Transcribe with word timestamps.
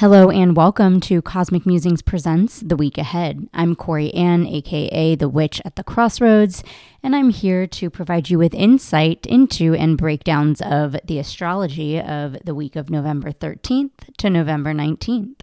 Hello 0.00 0.30
and 0.30 0.56
welcome 0.56 0.98
to 1.00 1.20
Cosmic 1.20 1.66
Musings 1.66 2.00
Presents 2.00 2.60
The 2.60 2.74
Week 2.74 2.96
Ahead. 2.96 3.50
I'm 3.52 3.76
Corianne, 3.76 4.50
aka 4.50 5.14
The 5.14 5.28
Witch 5.28 5.60
at 5.62 5.76
the 5.76 5.84
Crossroads, 5.84 6.64
and 7.02 7.14
I'm 7.14 7.28
here 7.28 7.66
to 7.66 7.90
provide 7.90 8.30
you 8.30 8.38
with 8.38 8.54
insight 8.54 9.26
into 9.26 9.74
and 9.74 9.98
breakdowns 9.98 10.62
of 10.62 10.96
the 11.04 11.18
astrology 11.18 12.00
of 12.00 12.38
the 12.42 12.54
week 12.54 12.76
of 12.76 12.88
November 12.88 13.30
13th 13.30 14.16
to 14.16 14.30
November 14.30 14.72
19th. 14.72 15.42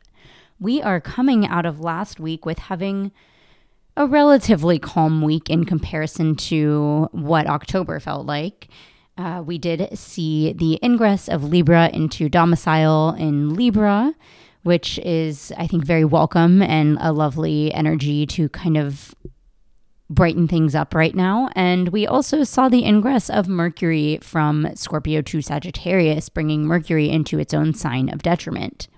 We 0.59 0.81
are 0.81 0.99
coming 0.99 1.45
out 1.45 1.67
of 1.67 1.79
last 1.79 2.19
week 2.19 2.43
with 2.43 2.57
having 2.57 3.11
a 3.95 4.07
relatively 4.07 4.79
calm 4.79 5.21
week 5.21 5.51
in 5.51 5.65
comparison 5.65 6.35
to 6.35 7.09
what 7.11 7.45
October 7.45 7.99
felt 7.99 8.25
like. 8.25 8.69
Uh, 9.19 9.43
we 9.45 9.59
did 9.59 9.95
see 9.95 10.53
the 10.53 10.79
ingress 10.83 11.29
of 11.29 11.43
Libra 11.43 11.91
into 11.93 12.27
domicile 12.27 13.15
in 13.19 13.53
Libra 13.53 14.15
which 14.67 14.99
is, 14.99 15.53
I 15.57 15.65
think, 15.65 15.85
very 15.85 16.03
welcome 16.03 16.61
and 16.61 16.97
a 16.99 17.13
lovely 17.13 17.73
energy 17.73 18.25
to 18.27 18.49
kind 18.49 18.75
of 18.75 19.15
brighten 20.09 20.47
things 20.47 20.75
up 20.75 20.93
right 20.93 21.15
now. 21.15 21.49
And 21.55 21.89
we 21.89 22.05
also 22.05 22.43
saw 22.43 22.67
the 22.67 22.85
ingress 22.85 23.29
of 23.29 23.47
Mercury 23.47 24.19
from 24.21 24.67
Scorpio 24.75 25.21
to 25.21 25.41
Sagittarius, 25.41 26.27
bringing 26.27 26.65
Mercury 26.65 27.09
into 27.09 27.39
its 27.39 27.53
own 27.53 27.73
sign 27.73 28.09
of 28.09 28.21
detriment. 28.21 28.89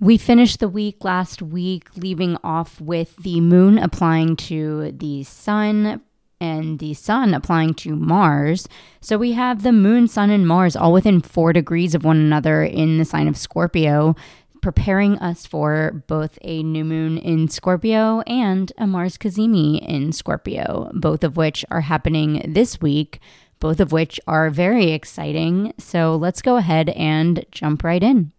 We 0.00 0.16
finished 0.16 0.58
the 0.58 0.68
week 0.68 1.04
last 1.04 1.42
week, 1.42 1.88
leaving 1.96 2.36
off 2.42 2.80
with 2.80 3.16
the 3.16 3.40
moon 3.40 3.78
applying 3.78 4.36
to 4.36 4.92
the 4.92 5.22
sun, 5.24 6.00
and 6.44 6.78
the 6.78 6.92
sun 6.92 7.32
applying 7.32 7.72
to 7.72 7.96
Mars. 7.96 8.68
So 9.00 9.16
we 9.16 9.32
have 9.32 9.62
the 9.62 9.72
moon, 9.72 10.06
sun, 10.08 10.28
and 10.28 10.46
Mars 10.46 10.76
all 10.76 10.92
within 10.92 11.22
four 11.22 11.54
degrees 11.54 11.94
of 11.94 12.04
one 12.04 12.18
another 12.18 12.62
in 12.62 12.98
the 12.98 13.04
sign 13.06 13.28
of 13.28 13.36
Scorpio, 13.36 14.14
preparing 14.60 15.18
us 15.20 15.46
for 15.46 16.04
both 16.06 16.38
a 16.42 16.62
new 16.62 16.84
moon 16.84 17.16
in 17.16 17.48
Scorpio 17.48 18.20
and 18.26 18.72
a 18.76 18.86
Mars 18.86 19.16
cazimi 19.16 19.80
in 19.86 20.12
Scorpio, 20.12 20.90
both 20.94 21.24
of 21.24 21.36
which 21.38 21.64
are 21.70 21.82
happening 21.82 22.42
this 22.46 22.80
week, 22.80 23.20
both 23.58 23.80
of 23.80 23.90
which 23.92 24.20
are 24.26 24.50
very 24.50 24.92
exciting. 24.92 25.72
So 25.78 26.16
let's 26.16 26.42
go 26.42 26.56
ahead 26.56 26.90
and 26.90 27.46
jump 27.50 27.82
right 27.82 28.02
in. 28.02 28.32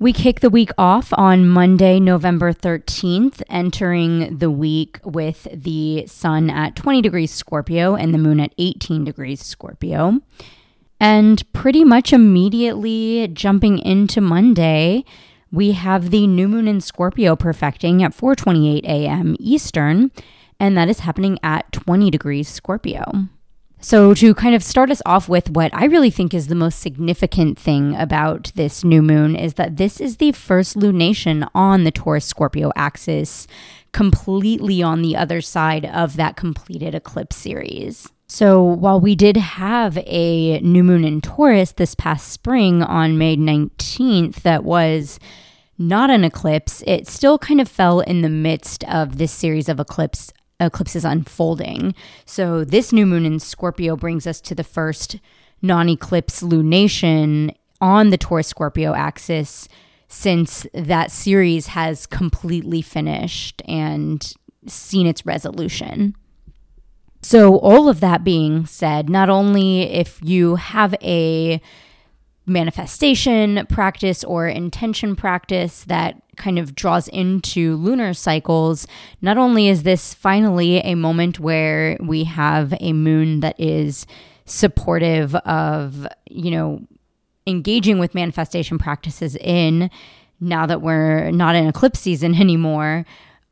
We 0.00 0.12
kick 0.12 0.38
the 0.38 0.50
week 0.50 0.70
off 0.78 1.12
on 1.14 1.48
Monday, 1.48 1.98
November 1.98 2.52
13th, 2.52 3.42
entering 3.50 4.38
the 4.38 4.48
week 4.48 5.00
with 5.02 5.48
the 5.52 6.06
sun 6.06 6.50
at 6.50 6.76
20 6.76 7.02
degrees 7.02 7.32
Scorpio 7.32 7.96
and 7.96 8.14
the 8.14 8.18
moon 8.18 8.38
at 8.38 8.54
18 8.58 9.02
degrees 9.02 9.44
Scorpio. 9.44 10.20
And 11.00 11.52
pretty 11.52 11.82
much 11.82 12.12
immediately 12.12 13.26
jumping 13.32 13.80
into 13.80 14.20
Monday, 14.20 15.04
we 15.50 15.72
have 15.72 16.10
the 16.10 16.28
new 16.28 16.46
moon 16.46 16.68
in 16.68 16.80
Scorpio 16.80 17.34
perfecting 17.34 18.00
at 18.04 18.16
4:28 18.16 18.84
a.m. 18.84 19.34
Eastern, 19.40 20.12
and 20.60 20.76
that 20.76 20.88
is 20.88 21.00
happening 21.00 21.40
at 21.42 21.72
20 21.72 22.08
degrees 22.08 22.48
Scorpio. 22.48 23.28
So, 23.80 24.12
to 24.14 24.34
kind 24.34 24.56
of 24.56 24.62
start 24.64 24.90
us 24.90 25.00
off 25.06 25.28
with 25.28 25.50
what 25.50 25.72
I 25.72 25.84
really 25.84 26.10
think 26.10 26.34
is 26.34 26.48
the 26.48 26.56
most 26.56 26.80
significant 26.80 27.56
thing 27.56 27.94
about 27.94 28.50
this 28.56 28.82
new 28.82 29.02
moon 29.02 29.36
is 29.36 29.54
that 29.54 29.76
this 29.76 30.00
is 30.00 30.16
the 30.16 30.32
first 30.32 30.76
lunation 30.76 31.48
on 31.54 31.84
the 31.84 31.92
Taurus 31.92 32.24
Scorpio 32.24 32.72
axis, 32.74 33.46
completely 33.92 34.82
on 34.82 35.00
the 35.00 35.14
other 35.16 35.40
side 35.40 35.84
of 35.84 36.16
that 36.16 36.36
completed 36.36 36.92
eclipse 36.92 37.36
series. 37.36 38.08
So, 38.26 38.62
while 38.62 39.00
we 39.00 39.14
did 39.14 39.36
have 39.36 39.96
a 39.98 40.58
new 40.58 40.82
moon 40.82 41.04
in 41.04 41.20
Taurus 41.20 41.70
this 41.70 41.94
past 41.94 42.32
spring 42.32 42.82
on 42.82 43.16
May 43.16 43.36
19th, 43.36 44.42
that 44.42 44.64
was 44.64 45.20
not 45.78 46.10
an 46.10 46.24
eclipse, 46.24 46.82
it 46.84 47.06
still 47.06 47.38
kind 47.38 47.60
of 47.60 47.68
fell 47.68 48.00
in 48.00 48.22
the 48.22 48.28
midst 48.28 48.82
of 48.84 49.18
this 49.18 49.30
series 49.30 49.68
of 49.68 49.78
eclipse 49.78 50.32
eclipse 50.60 50.96
is 50.96 51.04
unfolding. 51.04 51.94
So 52.24 52.64
this 52.64 52.92
new 52.92 53.06
moon 53.06 53.24
in 53.24 53.38
Scorpio 53.38 53.96
brings 53.96 54.26
us 54.26 54.40
to 54.42 54.54
the 54.54 54.64
first 54.64 55.18
non-eclipse 55.62 56.42
lunation 56.42 57.54
on 57.80 58.10
the 58.10 58.18
Taurus 58.18 58.48
Scorpio 58.48 58.94
axis 58.94 59.68
since 60.08 60.66
that 60.72 61.10
series 61.10 61.68
has 61.68 62.06
completely 62.06 62.82
finished 62.82 63.62
and 63.68 64.32
seen 64.66 65.06
its 65.06 65.26
resolution. 65.26 66.16
So, 67.20 67.58
all 67.58 67.88
of 67.88 68.00
that 68.00 68.22
being 68.22 68.64
said, 68.64 69.10
not 69.10 69.28
only 69.28 69.82
if 69.82 70.20
you 70.22 70.54
have 70.54 70.94
a 71.02 71.60
manifestation 72.48 73.66
practice 73.68 74.24
or 74.24 74.48
intention 74.48 75.16
practice 75.16 75.84
that 75.84 76.22
kind 76.36 76.58
of 76.58 76.74
draws 76.74 77.08
into 77.08 77.76
lunar 77.76 78.14
cycles, 78.14 78.86
not 79.20 79.36
only 79.36 79.68
is 79.68 79.82
this 79.82 80.14
finally 80.14 80.78
a 80.78 80.94
moment 80.94 81.40
where 81.40 81.96
we 82.00 82.24
have 82.24 82.74
a 82.80 82.92
moon 82.92 83.40
that 83.40 83.58
is 83.58 84.06
supportive 84.44 85.34
of, 85.34 86.06
you 86.30 86.50
know, 86.50 86.80
engaging 87.46 87.98
with 87.98 88.14
manifestation 88.14 88.78
practices 88.78 89.36
in 89.36 89.90
now 90.40 90.66
that 90.66 90.82
we're 90.82 91.30
not 91.30 91.54
in 91.54 91.66
eclipse 91.66 92.00
season 92.00 92.34
anymore, 92.40 93.04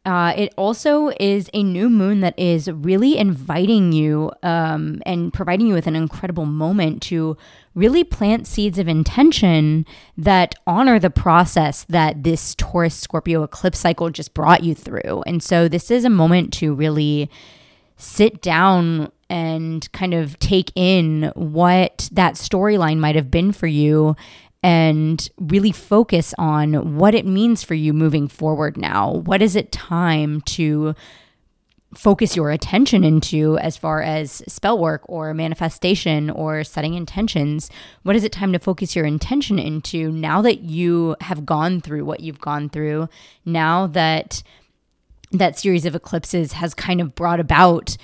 uh, 0.06 0.32
it 0.36 0.54
also 0.56 1.10
is 1.18 1.50
a 1.52 1.64
new 1.64 1.90
moon 1.90 2.20
that 2.20 2.38
is 2.38 2.70
really 2.70 3.18
inviting 3.18 3.90
you 3.90 4.30
um, 4.44 5.02
and 5.04 5.32
providing 5.32 5.66
you 5.66 5.74
with 5.74 5.88
an 5.88 5.96
incredible 5.96 6.46
moment 6.46 7.02
to 7.02 7.36
really 7.74 8.04
plant 8.04 8.46
seeds 8.46 8.78
of 8.78 8.86
intention 8.86 9.84
that 10.16 10.54
honor 10.64 11.00
the 11.00 11.10
process 11.10 11.84
that 11.88 12.22
this 12.22 12.54
Taurus 12.54 12.94
Scorpio 12.94 13.42
eclipse 13.42 13.80
cycle 13.80 14.08
just 14.08 14.32
brought 14.32 14.62
you 14.62 14.76
through. 14.76 15.24
And 15.26 15.42
so, 15.42 15.66
this 15.66 15.90
is 15.90 16.04
a 16.04 16.10
moment 16.10 16.52
to 16.54 16.72
really 16.72 17.28
sit 17.96 18.40
down 18.40 19.10
and 19.28 19.90
kind 19.90 20.14
of 20.14 20.38
take 20.38 20.70
in 20.76 21.32
what 21.34 22.08
that 22.12 22.34
storyline 22.34 22.98
might 22.98 23.16
have 23.16 23.30
been 23.30 23.50
for 23.50 23.66
you 23.66 24.14
and 24.66 25.30
really 25.38 25.70
focus 25.70 26.34
on 26.38 26.96
what 26.96 27.14
it 27.14 27.24
means 27.24 27.62
for 27.62 27.74
you 27.74 27.92
moving 27.92 28.26
forward 28.26 28.76
now. 28.76 29.12
What 29.12 29.40
is 29.40 29.54
it 29.54 29.70
time 29.70 30.40
to 30.40 30.96
focus 31.94 32.34
your 32.34 32.50
attention 32.50 33.04
into 33.04 33.58
as 33.58 33.76
far 33.76 34.02
as 34.02 34.42
spell 34.48 34.76
work 34.76 35.02
or 35.04 35.32
manifestation 35.34 36.30
or 36.30 36.64
setting 36.64 36.94
intentions? 36.94 37.70
What 38.02 38.16
is 38.16 38.24
it 38.24 38.32
time 38.32 38.52
to 38.54 38.58
focus 38.58 38.96
your 38.96 39.06
intention 39.06 39.60
into 39.60 40.10
now 40.10 40.42
that 40.42 40.62
you 40.62 41.14
have 41.20 41.46
gone 41.46 41.80
through 41.80 42.04
what 42.04 42.18
you've 42.18 42.40
gone 42.40 42.68
through? 42.68 43.08
Now 43.44 43.86
that 43.86 44.42
that 45.30 45.60
series 45.60 45.86
of 45.86 45.94
eclipses 45.94 46.54
has 46.54 46.74
kind 46.74 47.00
of 47.00 47.14
brought 47.14 47.38
about 47.38 47.96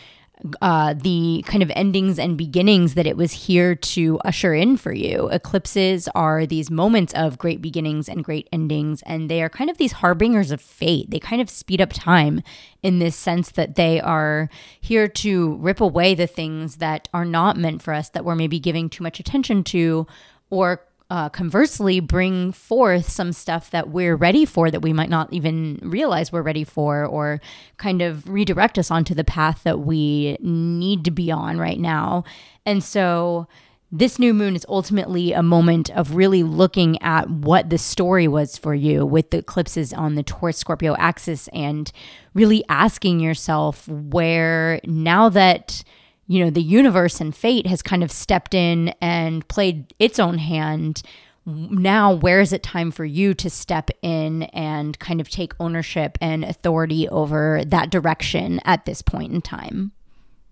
uh, 0.61 0.95
the 0.95 1.45
kind 1.47 1.63
of 1.63 1.71
endings 1.75 2.19
and 2.19 2.37
beginnings 2.37 2.95
that 2.95 3.07
it 3.07 3.17
was 3.17 3.33
here 3.33 3.75
to 3.75 4.19
usher 4.25 4.55
in 4.55 4.77
for 4.77 4.93
you. 4.93 5.29
Eclipses 5.29 6.09
are 6.15 6.47
these 6.47 6.71
moments 6.71 7.13
of 7.15 7.39
great 7.39 7.63
beginnings 7.63 8.09
and 8.09 8.25
great 8.25 8.49
endings, 8.53 9.03
and 9.03 9.31
they 9.31 9.43
are 9.43 9.49
kind 9.49 9.71
of 9.71 9.79
these 9.79 9.93
harbingers 9.93 10.51
of 10.51 10.61
fate. 10.61 11.11
They 11.11 11.19
kind 11.19 11.41
of 11.41 11.49
speed 11.49 11.81
up 11.81 11.91
time 11.93 12.43
in 12.83 12.99
this 12.99 13.17
sense 13.17 13.53
that 13.53 13.77
they 13.77 14.01
are 14.01 14.49
here 14.81 15.09
to 15.09 15.55
rip 15.57 15.81
away 15.81 16.15
the 16.15 16.27
things 16.27 16.77
that 16.77 17.09
are 17.15 17.25
not 17.25 17.57
meant 17.57 17.83
for 17.83 17.95
us, 17.95 18.09
that 18.11 18.25
we're 18.25 18.35
maybe 18.35 18.59
giving 18.59 18.89
too 18.89 19.03
much 19.03 19.21
attention 19.21 19.63
to, 19.65 20.07
or 20.51 20.83
uh, 21.13 21.29
conversely 21.29 22.01
bring 22.01 22.53
forth 22.53 23.07
some 23.07 23.35
stuff 23.35 23.71
that 23.71 23.91
we're 23.91 24.17
ready 24.17 24.47
for 24.47 24.71
that 24.71 24.81
we 24.81 24.95
might 24.95 25.11
not 25.11 25.31
even 25.31 25.79
realize 25.83 26.33
we're 26.33 26.41
ready 26.41 26.65
for 26.65 27.05
or 27.05 27.39
kind 27.77 28.01
of 28.01 28.27
redirect 28.27 28.79
us 28.79 28.91
onto 28.91 29.15
the 29.15 29.23
path 29.23 29.63
that 29.63 29.81
we 29.81 30.39
need 30.41 31.05
to 31.05 31.11
be 31.11 31.31
on 31.31 31.59
right 31.59 31.79
now. 31.79 32.25
And 32.65 32.83
so 32.83 33.47
this 33.91 34.19
new 34.19 34.33
moon 34.33 34.57
is 34.57 34.65
ultimately 34.71 35.35
a 35.35 35.43
moment 35.43 35.91
of 35.91 36.15
really 36.15 36.43
looking 36.43 37.01
at 37.03 37.29
what 37.29 37.69
the 37.69 37.77
story 37.77 38.27
was 38.27 38.57
for 38.57 38.75
you 38.75 39.05
with 39.05 39.33
the 39.33 39.39
eclipses 39.41 39.93
on 39.93 40.15
the 40.15 40.23
Taurus 40.23 40.57
Scorpio 40.57 40.97
axis 40.97 41.47
and 41.49 41.93
really 42.33 42.65
asking 42.71 43.21
yourself 43.21 43.87
where 43.87 44.81
now 44.85 45.29
that 45.29 45.85
you 46.33 46.43
know, 46.43 46.51
the 46.51 46.63
universe 46.63 47.21
and 47.21 47.37
fate 47.37 47.67
has 47.67 47.83
kind 47.83 48.03
of 48.03 48.11
stepped 48.11 48.55
in 48.55 48.89
and 49.03 49.47
played 49.49 49.93
its 49.99 50.19
own 50.19 50.39
hand. 50.39 51.03
Now, 51.45 52.15
where 52.15 52.41
is 52.41 52.55
it 52.55 52.63
time 52.63 52.91
for 52.91 53.05
you 53.05 53.35
to 53.35 53.51
step 53.51 53.91
in 54.01 54.45
and 54.45 54.99
kind 54.99 55.21
of 55.21 55.29
take 55.29 55.53
ownership 55.61 56.17
and 56.23 56.43
authority 56.43 57.07
over 57.11 57.63
that 57.67 57.91
direction 57.91 58.61
at 58.65 58.87
this 58.87 59.03
point 59.03 59.35
in 59.35 59.43
time? 59.43 59.93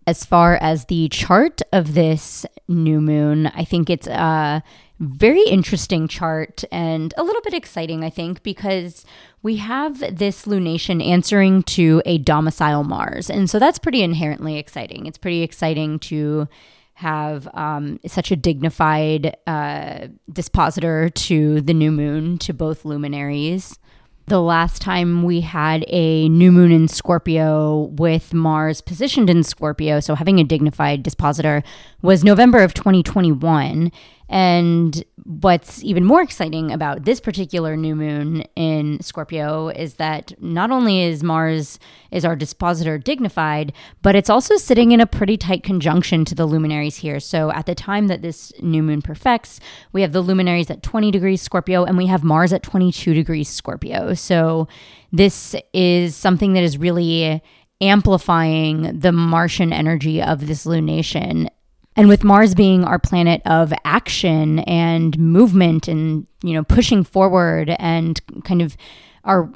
As 0.06 0.22
far 0.22 0.56
as 0.56 0.84
the 0.86 1.08
chart 1.08 1.62
of 1.72 1.94
this 1.94 2.44
new 2.68 3.00
moon, 3.00 3.46
I 3.46 3.64
think 3.64 3.88
it's 3.88 4.06
a 4.08 4.62
very 5.00 5.42
interesting 5.44 6.06
chart 6.06 6.62
and 6.70 7.14
a 7.16 7.22
little 7.22 7.40
bit 7.42 7.54
exciting, 7.54 8.04
I 8.04 8.10
think, 8.10 8.42
because 8.42 9.04
we 9.42 9.56
have 9.56 9.98
this 10.18 10.44
lunation 10.44 11.04
answering 11.04 11.62
to 11.64 12.02
a 12.04 12.18
domicile 12.18 12.84
Mars. 12.84 13.30
And 13.30 13.48
so 13.48 13.58
that's 13.58 13.78
pretty 13.78 14.02
inherently 14.02 14.58
exciting. 14.58 15.06
It's 15.06 15.16
pretty 15.18 15.42
exciting 15.42 15.98
to 16.00 16.48
have 16.94 17.48
um, 17.54 17.98
such 18.06 18.30
a 18.30 18.36
dignified 18.36 19.34
uh, 19.46 20.08
dispositor 20.30 21.08
to 21.08 21.62
the 21.62 21.72
new 21.72 21.90
moon, 21.90 22.36
to 22.36 22.52
both 22.52 22.84
luminaries. 22.84 23.78
The 24.26 24.40
last 24.40 24.82
time 24.82 25.22
we 25.22 25.40
had 25.40 25.84
a 25.88 26.28
new 26.28 26.52
moon 26.52 26.70
in 26.70 26.88
Scorpio 26.88 27.90
with 27.92 28.34
Mars 28.34 28.82
positioned 28.82 29.30
in 29.30 29.42
Scorpio, 29.42 29.98
so 29.98 30.14
having 30.14 30.38
a 30.38 30.44
dignified 30.44 31.02
dispositor, 31.02 31.64
was 32.02 32.22
November 32.22 32.58
of 32.58 32.74
2021. 32.74 33.90
And 34.30 35.04
what's 35.24 35.82
even 35.82 36.04
more 36.04 36.22
exciting 36.22 36.70
about 36.70 37.04
this 37.04 37.18
particular 37.18 37.76
new 37.76 37.96
moon 37.96 38.42
in 38.54 39.00
Scorpio 39.00 39.70
is 39.70 39.94
that 39.94 40.32
not 40.40 40.70
only 40.70 41.02
is 41.02 41.24
Mars 41.24 41.80
is 42.12 42.24
our 42.24 42.36
dispositor 42.36 42.96
dignified, 42.96 43.72
but 44.02 44.14
it's 44.14 44.30
also 44.30 44.56
sitting 44.56 44.92
in 44.92 45.00
a 45.00 45.06
pretty 45.06 45.36
tight 45.36 45.64
conjunction 45.64 46.24
to 46.26 46.36
the 46.36 46.46
luminaries 46.46 46.94
here. 46.94 47.18
So 47.18 47.50
at 47.50 47.66
the 47.66 47.74
time 47.74 48.06
that 48.06 48.22
this 48.22 48.52
new 48.62 48.84
moon 48.84 49.02
perfects, 49.02 49.58
we 49.92 50.02
have 50.02 50.12
the 50.12 50.20
luminaries 50.20 50.70
at 50.70 50.84
20 50.84 51.10
degrees 51.10 51.42
Scorpio 51.42 51.82
and 51.82 51.98
we 51.98 52.06
have 52.06 52.22
Mars 52.22 52.52
at 52.52 52.62
22 52.62 53.12
degrees 53.12 53.48
Scorpio. 53.48 54.14
So 54.14 54.68
this 55.10 55.56
is 55.72 56.14
something 56.14 56.52
that 56.52 56.62
is 56.62 56.78
really 56.78 57.42
amplifying 57.80 58.96
the 58.96 59.10
Martian 59.10 59.72
energy 59.72 60.22
of 60.22 60.46
this 60.46 60.66
lunation 60.66 61.48
and 61.96 62.08
with 62.08 62.24
Mars 62.24 62.54
being 62.54 62.84
our 62.84 62.98
planet 62.98 63.42
of 63.44 63.72
action 63.84 64.60
and 64.60 65.18
movement 65.18 65.88
and, 65.88 66.26
you 66.42 66.54
know, 66.54 66.62
pushing 66.64 67.04
forward 67.04 67.74
and 67.78 68.20
kind 68.44 68.62
of 68.62 68.76
our 69.24 69.50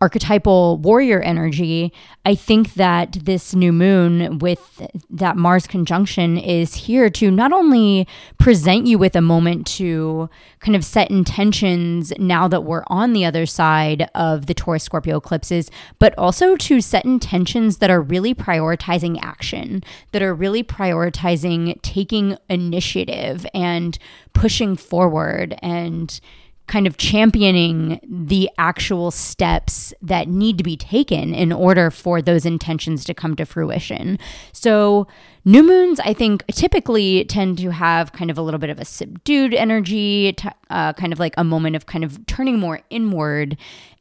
archetypal 0.00 0.76
warrior 0.78 1.20
energy, 1.20 1.92
I 2.26 2.34
think 2.34 2.74
that 2.74 3.12
this 3.24 3.54
new 3.54 3.72
moon 3.72 4.38
with 4.38 4.86
that 5.08 5.36
Mars 5.36 5.66
conjunction 5.66 6.36
is 6.36 6.74
here 6.74 7.08
to 7.10 7.30
not 7.30 7.52
only 7.52 8.06
present 8.38 8.86
you 8.86 8.98
with 8.98 9.16
a 9.16 9.22
moment 9.22 9.66
to 9.78 10.28
kind 10.60 10.76
of 10.76 10.84
set 10.84 11.10
intentions 11.10 12.12
now 12.18 12.48
that 12.48 12.64
we're 12.64 12.84
on 12.88 13.14
the 13.14 13.24
other 13.24 13.46
side 13.46 14.10
of 14.14 14.46
the 14.46 14.54
Taurus 14.54 14.84
Scorpio 14.84 15.16
eclipses, 15.16 15.70
but 15.98 16.16
also 16.18 16.56
to 16.56 16.80
set 16.80 17.04
intentions 17.04 17.78
that 17.78 17.90
are 17.90 18.02
really 18.02 18.34
prioritizing 18.34 19.18
action, 19.22 19.82
that 20.12 20.22
are 20.22 20.34
really 20.34 20.62
prioritizing 20.62 21.80
taking 21.80 22.36
initiative 22.50 23.46
and 23.54 23.98
pushing 24.34 24.76
forward 24.76 25.58
and 25.62 26.20
kind 26.68 26.86
of 26.86 26.96
championing 26.96 28.00
the 28.08 28.48
actual 28.58 29.10
steps 29.10 29.92
that 30.02 30.28
need 30.28 30.58
to 30.58 30.64
be 30.64 30.76
taken 30.76 31.34
in 31.34 31.52
order 31.52 31.90
for 31.90 32.22
those 32.22 32.46
intentions 32.46 33.04
to 33.04 33.14
come 33.14 33.34
to 33.36 33.44
fruition. 33.44 34.18
So, 34.52 35.06
new 35.44 35.62
moons, 35.62 35.98
I 36.00 36.12
think, 36.12 36.44
typically 36.48 37.24
tend 37.24 37.58
to 37.58 37.70
have 37.70 38.12
kind 38.12 38.30
of 38.30 38.38
a 38.38 38.42
little 38.42 38.60
bit 38.60 38.70
of 38.70 38.78
a 38.78 38.84
subdued 38.84 39.54
energy, 39.54 40.36
uh, 40.70 40.92
kind 40.92 41.12
of 41.12 41.18
like 41.18 41.34
a 41.36 41.44
moment 41.44 41.74
of 41.74 41.86
kind 41.86 42.04
of 42.04 42.24
turning 42.26 42.58
more 42.58 42.80
inward 42.90 43.56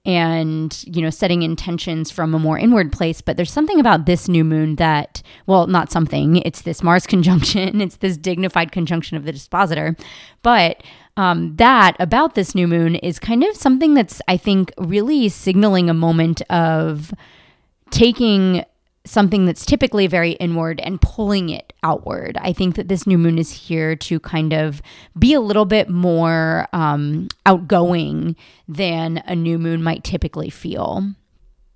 and 0.07 0.85
you 0.87 1.01
know 1.01 1.09
setting 1.09 1.43
intentions 1.43 2.09
from 2.09 2.33
a 2.33 2.39
more 2.39 2.57
inward 2.57 2.91
place 2.93 3.19
but 3.19 3.35
there's 3.35 3.51
something 3.51 3.79
about 3.79 4.05
this 4.05 4.29
new 4.29 4.43
moon 4.43 4.77
that 4.77 5.21
well 5.45 5.67
not 5.67 5.91
something 5.91 6.37
it's 6.37 6.61
this 6.61 6.81
mars 6.81 7.05
conjunction 7.15 7.81
it's 7.81 7.97
this 7.97 8.17
dignified 8.17 8.71
conjunction 8.71 9.17
of 9.17 9.25
the 9.25 9.33
dispositor 9.33 9.95
but 10.41 10.81
um, 11.17 11.55
that 11.57 11.97
about 11.99 12.35
this 12.35 12.55
new 12.55 12.67
moon 12.67 12.95
is 12.95 13.19
kind 13.19 13.43
of 13.43 13.55
something 13.57 13.95
that's, 13.95 14.21
I 14.27 14.37
think, 14.37 14.71
really 14.77 15.27
signaling 15.29 15.89
a 15.89 15.93
moment 15.93 16.41
of 16.43 17.13
taking 17.89 18.63
something 19.03 19.45
that's 19.45 19.65
typically 19.65 20.05
very 20.05 20.31
inward 20.33 20.79
and 20.81 21.01
pulling 21.01 21.49
it 21.49 21.73
outward. 21.81 22.37
I 22.41 22.53
think 22.53 22.75
that 22.75 22.87
this 22.87 23.07
new 23.07 23.17
moon 23.17 23.39
is 23.39 23.51
here 23.51 23.95
to 23.95 24.19
kind 24.19 24.53
of 24.53 24.81
be 25.17 25.33
a 25.33 25.39
little 25.39 25.65
bit 25.65 25.89
more 25.89 26.67
um, 26.73 27.29
outgoing 27.45 28.35
than 28.67 29.23
a 29.25 29.35
new 29.35 29.57
moon 29.57 29.81
might 29.81 30.03
typically 30.03 30.49
feel 30.49 31.13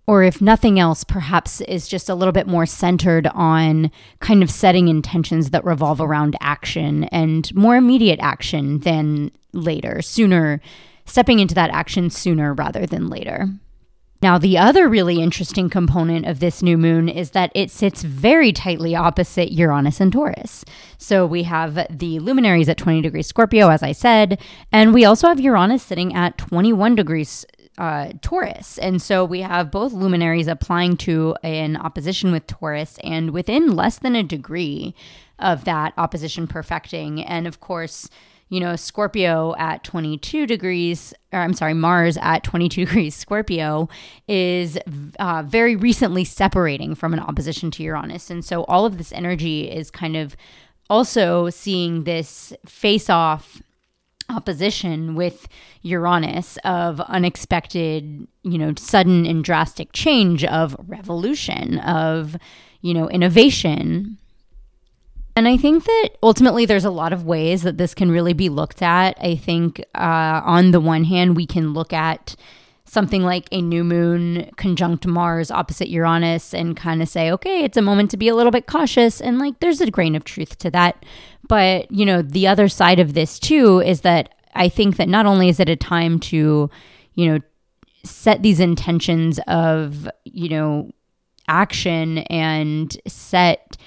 or 0.07 0.23
if 0.23 0.41
nothing 0.41 0.79
else, 0.79 1.03
perhaps 1.03 1.61
is 1.61 1.87
just 1.87 2.09
a 2.09 2.15
little 2.15 2.31
bit 2.31 2.47
more 2.47 2.65
centered 2.65 3.27
on 3.27 3.91
kind 4.19 4.41
of 4.43 4.49
setting 4.49 4.87
intentions 4.87 5.51
that 5.51 5.63
revolve 5.63 6.01
around 6.01 6.35
action 6.41 7.05
and 7.05 7.53
more 7.55 7.75
immediate 7.75 8.19
action 8.19 8.79
than 8.79 9.31
later, 9.53 10.01
sooner, 10.01 10.59
stepping 11.05 11.39
into 11.39 11.55
that 11.55 11.69
action 11.69 12.09
sooner 12.09 12.53
rather 12.53 12.85
than 12.85 13.09
later. 13.09 13.47
Now, 14.21 14.37
the 14.37 14.57
other 14.59 14.87
really 14.87 15.19
interesting 15.19 15.67
component 15.67 16.27
of 16.27 16.39
this 16.39 16.61
new 16.61 16.77
moon 16.77 17.09
is 17.09 17.31
that 17.31 17.51
it 17.55 17.71
sits 17.71 18.03
very 18.03 18.53
tightly 18.53 18.95
opposite 18.95 19.51
Uranus 19.51 19.99
and 19.99 20.11
Taurus. 20.11 20.63
So 20.99 21.25
we 21.25 21.43
have 21.43 21.87
the 21.89 22.19
luminaries 22.19 22.69
at 22.69 22.77
20 22.77 23.01
degrees 23.01 23.25
Scorpio, 23.25 23.69
as 23.69 23.81
I 23.81 23.93
said, 23.93 24.39
and 24.71 24.93
we 24.93 25.05
also 25.05 25.27
have 25.27 25.39
Uranus 25.39 25.81
sitting 25.81 26.13
at 26.13 26.37
21 26.37 26.95
degrees 26.95 27.45
uh, 27.81 28.13
Taurus. 28.21 28.77
And 28.77 29.01
so 29.01 29.25
we 29.25 29.41
have 29.41 29.71
both 29.71 29.91
luminaries 29.91 30.47
applying 30.47 30.97
to 30.97 31.35
an 31.41 31.75
opposition 31.75 32.31
with 32.31 32.45
Taurus 32.45 32.99
and 33.03 33.31
within 33.31 33.75
less 33.75 33.97
than 33.97 34.15
a 34.15 34.21
degree 34.21 34.93
of 35.39 35.65
that 35.65 35.91
opposition 35.97 36.45
perfecting. 36.45 37.23
And 37.23 37.47
of 37.47 37.59
course, 37.59 38.07
you 38.49 38.59
know, 38.59 38.75
Scorpio 38.75 39.55
at 39.57 39.83
22 39.83 40.45
degrees, 40.45 41.11
or 41.33 41.39
I'm 41.39 41.55
sorry, 41.55 41.73
Mars 41.73 42.19
at 42.21 42.43
22 42.43 42.85
degrees 42.85 43.15
Scorpio 43.15 43.89
is 44.27 44.77
uh, 45.17 45.41
very 45.43 45.75
recently 45.75 46.23
separating 46.23 46.93
from 46.93 47.13
an 47.13 47.19
opposition 47.19 47.71
to 47.71 47.83
Uranus. 47.83 48.29
And 48.29 48.45
so 48.45 48.63
all 48.65 48.85
of 48.85 48.99
this 48.99 49.11
energy 49.11 49.71
is 49.71 49.89
kind 49.89 50.15
of 50.15 50.35
also 50.87 51.49
seeing 51.49 52.03
this 52.03 52.53
face 52.63 53.09
off 53.09 53.59
opposition 54.31 55.15
with 55.15 55.47
Uranus 55.81 56.57
of 56.63 56.99
unexpected, 57.01 58.27
you 58.43 58.57
know, 58.57 58.73
sudden 58.77 59.25
and 59.25 59.43
drastic 59.43 59.91
change 59.93 60.43
of 60.45 60.75
revolution, 60.87 61.79
of, 61.79 62.35
you 62.81 62.93
know, 62.93 63.09
innovation. 63.09 64.17
And 65.35 65.47
I 65.47 65.57
think 65.57 65.85
that 65.85 66.09
ultimately 66.21 66.65
there's 66.65 66.85
a 66.85 66.89
lot 66.91 67.13
of 67.13 67.25
ways 67.25 67.61
that 67.63 67.77
this 67.77 67.93
can 67.93 68.11
really 68.11 68.33
be 68.33 68.49
looked 68.49 68.81
at. 68.81 69.17
I 69.21 69.35
think 69.35 69.79
uh, 69.95 70.41
on 70.43 70.71
the 70.71 70.81
one 70.81 71.05
hand, 71.05 71.35
we 71.35 71.45
can 71.45 71.73
look 71.73 71.93
at 71.93 72.35
something 72.91 73.23
like 73.23 73.47
a 73.53 73.61
new 73.61 73.85
moon 73.85 74.51
conjunct 74.57 75.07
Mars 75.07 75.49
opposite 75.49 75.87
Uranus 75.87 76.53
and 76.53 76.75
kind 76.75 77.01
of 77.01 77.07
say, 77.07 77.31
okay, 77.31 77.63
it's 77.63 77.77
a 77.77 77.81
moment 77.81 78.11
to 78.11 78.17
be 78.17 78.27
a 78.27 78.35
little 78.35 78.51
bit 78.51 78.67
cautious. 78.67 79.21
And 79.21 79.39
like, 79.39 79.61
there's 79.61 79.79
a 79.79 79.89
grain 79.89 80.13
of 80.13 80.25
truth 80.25 80.57
to 80.57 80.69
that. 80.71 81.05
But, 81.47 81.89
you 81.89 82.05
know, 82.05 82.21
the 82.21 82.47
other 82.47 82.67
side 82.67 82.99
of 82.99 83.13
this 83.13 83.39
too 83.39 83.79
is 83.79 84.01
that 84.01 84.35
I 84.55 84.67
think 84.67 84.97
that 84.97 85.07
not 85.07 85.25
only 85.25 85.47
is 85.47 85.61
it 85.61 85.69
a 85.69 85.77
time 85.77 86.19
to, 86.19 86.69
you 87.13 87.27
know, 87.31 87.39
set 88.03 88.43
these 88.43 88.59
intentions 88.59 89.39
of, 89.47 90.09
you 90.25 90.49
know, 90.49 90.91
action 91.47 92.17
and 92.17 92.97
set 93.07 93.77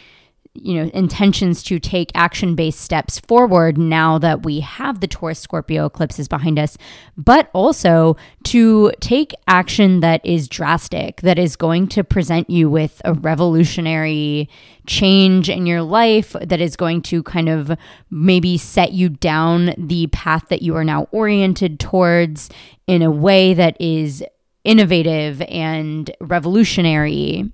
you 0.55 0.75
know 0.75 0.91
intentions 0.95 1.63
to 1.65 1.81
take 1.81 2.11
action 2.15 2.55
based 2.55 2.81
steps 2.81 3.19
forward 3.19 3.77
now 3.77 4.19
that 4.19 4.45
we 4.45 4.61
have 4.61 5.01
the 5.01 5.09
Taurus 5.09 5.41
Scorpio 5.41 5.87
eclipses 5.87 6.29
behind 6.29 6.59
us 6.59 6.79
but 7.17 7.51
also 7.53 8.17
to 8.45 8.93
take 9.01 9.33
action 9.49 10.01
that 10.01 10.25
is 10.25 10.49
drastic 10.49 11.21
that 11.23 11.39
is 11.39 11.57
going 11.57 11.89
to 11.89 12.05
present 12.05 12.49
you 12.49 12.71
with 12.71 13.03
a 13.05 13.15
revolutionary 13.15 14.49
change 14.87 15.51
in 15.51 15.67
your 15.67 15.83
life 15.83 16.37
that 16.41 16.61
is 16.61 16.77
going 16.77 17.03
to 17.03 17.23
kind 17.25 17.49
of 17.49 17.77
maybe 18.11 18.57
set 18.57 18.93
you 18.93 19.09
down 19.09 19.75
the 19.77 20.07
path 20.09 20.49
that 20.49 20.63
you 20.63 20.77
are 20.77 20.85
now 20.85 21.09
oriented 21.11 21.81
towards 21.81 22.49
in 22.87 23.03
a 23.03 23.11
way 23.11 23.55
that 23.55 23.77
is 23.81 24.23
innovative 24.63 25.43
and 25.43 26.15
revolutionary 26.21 27.51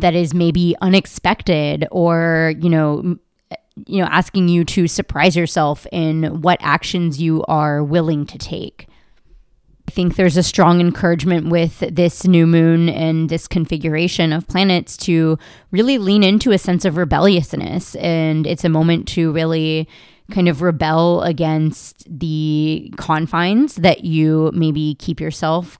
that 0.00 0.14
is 0.14 0.34
maybe 0.34 0.74
unexpected 0.80 1.86
or, 1.90 2.54
you 2.58 2.68
know, 2.68 3.16
you 3.86 4.00
know, 4.00 4.08
asking 4.10 4.48
you 4.48 4.64
to 4.64 4.86
surprise 4.86 5.36
yourself 5.36 5.86
in 5.90 6.40
what 6.42 6.58
actions 6.60 7.20
you 7.20 7.44
are 7.48 7.82
willing 7.82 8.24
to 8.26 8.38
take. 8.38 8.86
I 9.88 9.90
think 9.90 10.16
there's 10.16 10.36
a 10.36 10.42
strong 10.42 10.80
encouragement 10.80 11.50
with 11.50 11.80
this 11.80 12.24
new 12.24 12.46
moon 12.46 12.88
and 12.88 13.28
this 13.28 13.46
configuration 13.46 14.32
of 14.32 14.48
planets 14.48 14.96
to 14.98 15.38
really 15.72 15.98
lean 15.98 16.24
into 16.24 16.52
a 16.52 16.58
sense 16.58 16.84
of 16.84 16.96
rebelliousness. 16.96 17.94
And 17.96 18.46
it's 18.46 18.64
a 18.64 18.70
moment 18.70 19.06
to 19.08 19.32
really 19.32 19.88
kind 20.30 20.48
of 20.48 20.62
rebel 20.62 21.22
against 21.22 22.06
the 22.08 22.90
confines 22.96 23.76
that 23.76 24.04
you 24.04 24.50
maybe 24.54 24.96
keep 24.98 25.20
yourself 25.20 25.78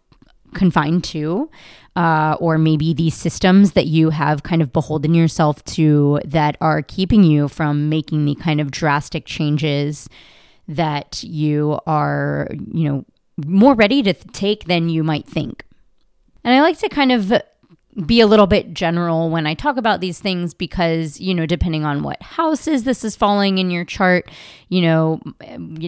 confined 0.55 1.05
to 1.05 1.51
uh, 1.97 2.37
or 2.41 2.59
maybe 2.59 2.93
these 2.93 3.15
systems 3.15 3.73
that 3.73 3.87
you 3.87 4.11
have 4.11 4.43
kind 4.43 4.63
of 4.63 4.73
beholden 4.73 5.15
yourself 5.15 5.65
to 5.65 6.21
that 6.25 6.57
are 6.61 6.83
keeping 6.83 7.23
you 7.23 7.49
from 7.49 7.89
making 7.89 8.25
the 8.25 8.35
kind 8.37 8.61
of 8.61 8.71
drastic 8.71 9.27
changes 9.27 10.09
that 10.67 11.23
you 11.23 11.79
are, 11.87 12.49
you 12.73 12.89
know, 12.89 13.05
more 13.47 13.75
ready 13.75 14.03
to 14.03 14.13
take 14.15 14.65
than 14.65 14.89
you 14.89 15.05
might 15.05 15.27
think. 15.27 15.65
And 16.43 16.55
I 16.55 16.63
like 16.63 16.79
to 16.79 16.89
kind 16.89 17.13
of 17.13 17.33
Mm-hmm. 17.95 18.07
be 18.07 18.21
a 18.21 18.27
little 18.27 18.49
bit 18.49 18.75
general 18.75 19.31
when 19.31 19.47
I 19.47 19.55
talk 19.55 19.77
about 19.77 20.01
these 20.01 20.19
things 20.19 20.53
because, 20.53 21.21
you 21.21 21.33
know, 21.33 21.47
depending 21.47 21.85
on 21.85 22.03
what 22.03 22.21
houses 22.21 22.83
this 22.83 23.05
is 23.05 23.15
falling 23.15 23.59
in 23.59 23.71
your 23.71 23.85
chart, 23.85 24.29
you 24.69 24.83
know, 24.83 25.21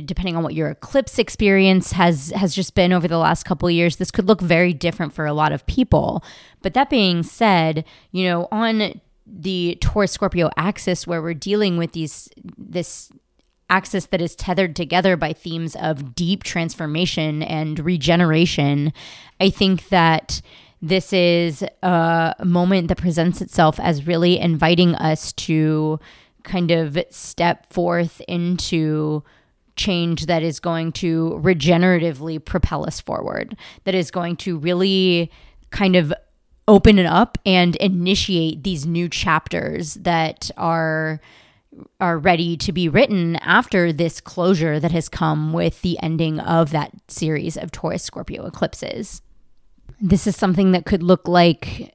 depending 0.05 0.37
on 0.37 0.45
what 0.45 0.55
your 0.55 0.69
eclipse 0.71 1.19
experience 1.19 1.91
has 1.93 2.31
has 2.31 2.55
just 2.55 2.77
been 2.77 2.93
over 2.93 3.09
the 3.09 3.19
last 3.19 3.43
couple 3.43 3.67
of 3.67 3.75
years, 3.75 3.97
this 3.97 4.13
could 4.13 4.29
look 4.29 4.41
very 4.41 4.73
different 4.73 5.15
for 5.15 5.27
a 5.27 5.33
lot 5.33 5.51
of 5.51 5.67
people. 5.67 6.23
But 6.63 6.75
that 6.75 6.91
being 6.91 7.25
said, 7.25 7.85
you 8.13 8.25
know, 8.25 8.47
on 8.53 9.01
the 9.27 9.77
Taurus 9.81 10.13
Scorpio 10.13 10.51
axis 10.57 11.09
where 11.09 11.21
we're 11.21 11.35
dealing 11.35 11.77
with 11.77 11.91
these 11.91 12.29
this 12.57 13.11
axis 13.69 14.07
that 14.07 14.21
is 14.21 14.37
tethered 14.37 14.77
together 14.77 15.17
by 15.17 15.33
themes 15.33 15.75
of 15.75 16.15
deep 16.15 16.45
transformation 16.45 17.43
and 17.43 17.81
regeneration, 17.81 18.93
I 19.41 19.51
think 19.51 19.89
that 19.89 20.41
this 20.89 21.13
is 21.13 21.65
a 21.83 22.35
moment 22.45 22.89
that 22.89 22.99
presents 22.99 23.41
itself 23.41 23.81
as 23.81 24.07
really 24.07 24.39
inviting 24.39 24.95
us 24.95 25.33
to 25.33 25.99
kind 26.43 26.71
of 26.71 26.99
step 27.11 27.73
forth 27.73 28.21
into 28.29 29.23
change 29.75 30.27
that 30.27 30.43
is 30.43 30.61
going 30.61 30.93
to 30.93 31.41
regeneratively 31.43 32.43
propel 32.43 32.87
us 32.87 33.01
forward, 33.01 33.57
that 33.85 33.95
is 33.95 34.11
going 34.11 34.37
to 34.37 34.59
really 34.59 35.31
kind 35.71 35.97
of 35.97 36.13
open 36.69 36.99
it 36.99 37.07
up 37.07 37.39
and 37.45 37.77
initiate 37.77 38.63
these 38.63 38.87
new 38.87 39.09
chapters 39.09 39.95
that 39.95 40.51
are 40.57 41.21
are 42.01 42.19
ready 42.19 42.57
to 42.57 42.73
be 42.73 42.89
written 42.89 43.37
after 43.37 43.93
this 43.93 44.19
closure 44.19 44.81
that 44.81 44.93
has 44.93 45.11
come 45.11 45.53
with 45.53 45.83
the 45.83 45.99
ending 46.03 46.41
of 46.41 46.71
that 46.71 46.91
series 47.09 47.57
of 47.59 47.71
Taurus 47.71 48.03
Scorpio 48.03 48.47
eclipses. 48.47 49.21
This 50.01 50.27
is 50.27 50.37
something 50.37 50.73
that 50.73 50.85
could 50.85 51.03
look 51.03 51.27
like 51.27 51.95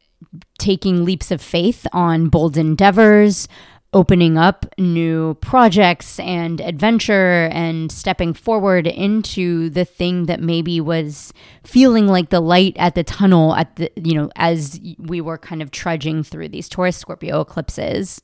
taking 0.57 1.05
leaps 1.05 1.31
of 1.31 1.41
faith 1.41 1.85
on 1.93 2.29
bold 2.29 2.57
endeavors, 2.57 3.47
opening 3.93 4.37
up 4.37 4.65
new 4.77 5.33
projects 5.35 6.17
and 6.19 6.61
adventure 6.61 7.49
and 7.51 7.91
stepping 7.91 8.33
forward 8.33 8.87
into 8.87 9.69
the 9.69 9.83
thing 9.83 10.27
that 10.27 10.39
maybe 10.39 10.79
was 10.79 11.33
feeling 11.63 12.07
like 12.07 12.29
the 12.29 12.39
light 12.39 12.73
at 12.77 12.95
the 12.95 13.03
tunnel 13.03 13.53
at 13.55 13.75
the 13.75 13.91
you 13.95 14.13
know 14.13 14.31
as 14.37 14.79
we 14.97 15.19
were 15.19 15.37
kind 15.37 15.61
of 15.61 15.71
trudging 15.71 16.23
through 16.23 16.47
these 16.47 16.69
Taurus 16.69 16.97
Scorpio 16.97 17.41
eclipses. 17.41 18.21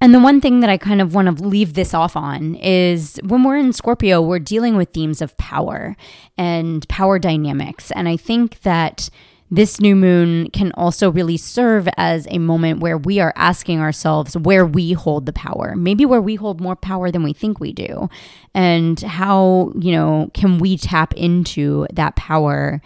And 0.00 0.14
the 0.14 0.20
one 0.20 0.40
thing 0.40 0.60
that 0.60 0.70
I 0.70 0.78
kind 0.78 1.02
of 1.02 1.14
want 1.14 1.38
to 1.38 1.44
leave 1.44 1.74
this 1.74 1.92
off 1.92 2.16
on 2.16 2.54
is 2.54 3.20
when 3.22 3.44
we're 3.44 3.58
in 3.58 3.72
Scorpio, 3.72 4.22
we're 4.22 4.38
dealing 4.38 4.76
with 4.76 4.90
themes 4.90 5.20
of 5.20 5.36
power 5.36 5.94
and 6.38 6.88
power 6.88 7.18
dynamics. 7.18 7.90
And 7.90 8.08
I 8.08 8.16
think 8.16 8.62
that 8.62 9.10
this 9.50 9.80
new 9.80 9.96
moon 9.96 10.48
can 10.50 10.72
also 10.72 11.10
really 11.10 11.36
serve 11.36 11.88
as 11.96 12.26
a 12.30 12.38
moment 12.38 12.80
where 12.80 12.96
we 12.96 13.18
are 13.18 13.32
asking 13.36 13.80
ourselves 13.80 14.36
where 14.36 14.64
we 14.64 14.92
hold 14.92 15.26
the 15.26 15.32
power, 15.32 15.74
maybe 15.76 16.06
where 16.06 16.20
we 16.20 16.36
hold 16.36 16.60
more 16.60 16.76
power 16.76 17.10
than 17.10 17.24
we 17.24 17.32
think 17.32 17.58
we 17.58 17.72
do, 17.72 18.08
and 18.54 19.00
how, 19.00 19.72
you 19.78 19.90
know, 19.92 20.30
can 20.34 20.58
we 20.58 20.76
tap 20.76 21.12
into 21.14 21.86
that 21.92 22.14
power 22.14 22.80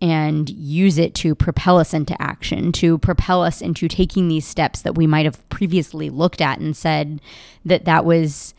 and 0.00 0.50
use 0.50 0.98
it 0.98 1.14
to 1.14 1.34
propel 1.34 1.78
us 1.78 1.94
into 1.94 2.20
action, 2.20 2.70
to 2.72 2.98
propel 2.98 3.42
us 3.42 3.62
into 3.62 3.88
taking 3.88 4.28
these 4.28 4.46
steps 4.46 4.82
that 4.82 4.94
we 4.94 5.06
might 5.06 5.24
have 5.24 5.48
previously 5.48 6.10
looked 6.10 6.40
at 6.40 6.58
and 6.58 6.76
said 6.76 7.20
that 7.64 7.86
that 7.86 8.04
was 8.04 8.54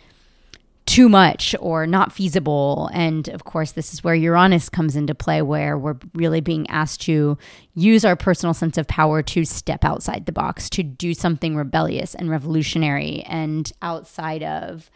too 0.87 1.09
much 1.09 1.53
or 1.59 1.85
not 1.85 2.13
feasible. 2.13 2.89
And 2.93 3.27
of 3.29 3.43
course, 3.43 3.73
this 3.73 3.93
is 3.93 4.03
where 4.03 4.15
Uranus 4.15 4.69
comes 4.69 4.95
into 4.95 5.13
play, 5.13 5.41
where 5.41 5.77
we're 5.77 5.97
really 6.15 6.41
being 6.41 6.67
asked 6.69 7.01
to 7.01 7.37
use 7.75 8.05
our 8.05 8.15
personal 8.15 8.53
sense 8.53 8.77
of 8.77 8.87
power 8.87 9.21
to 9.21 9.45
step 9.45 9.83
outside 9.83 10.25
the 10.25 10.31
box, 10.31 10.69
to 10.71 10.83
do 10.83 11.13
something 11.13 11.55
rebellious 11.55 12.15
and 12.15 12.29
revolutionary 12.29 13.21
and 13.23 13.71
outside 13.81 14.43
of 14.43 14.89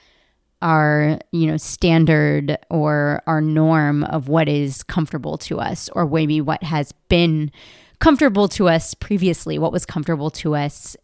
our 0.61 1.19
you 1.31 1.47
know 1.47 1.57
standard 1.57 2.57
or 2.69 3.21
our 3.27 3.41
norm 3.41 4.03
of 4.05 4.27
what 4.27 4.47
is 4.47 4.83
comfortable 4.83 5.37
to 5.37 5.59
us 5.59 5.89
or 5.89 6.07
maybe 6.07 6.41
what 6.41 6.63
has 6.63 6.91
been 7.09 7.51
comfortable 7.99 8.47
to 8.47 8.67
us 8.67 8.93
previously 8.93 9.57
what 9.57 9.71
was 9.71 9.85
comfortable 9.85 10.29
to 10.29 10.55
us 10.55 10.95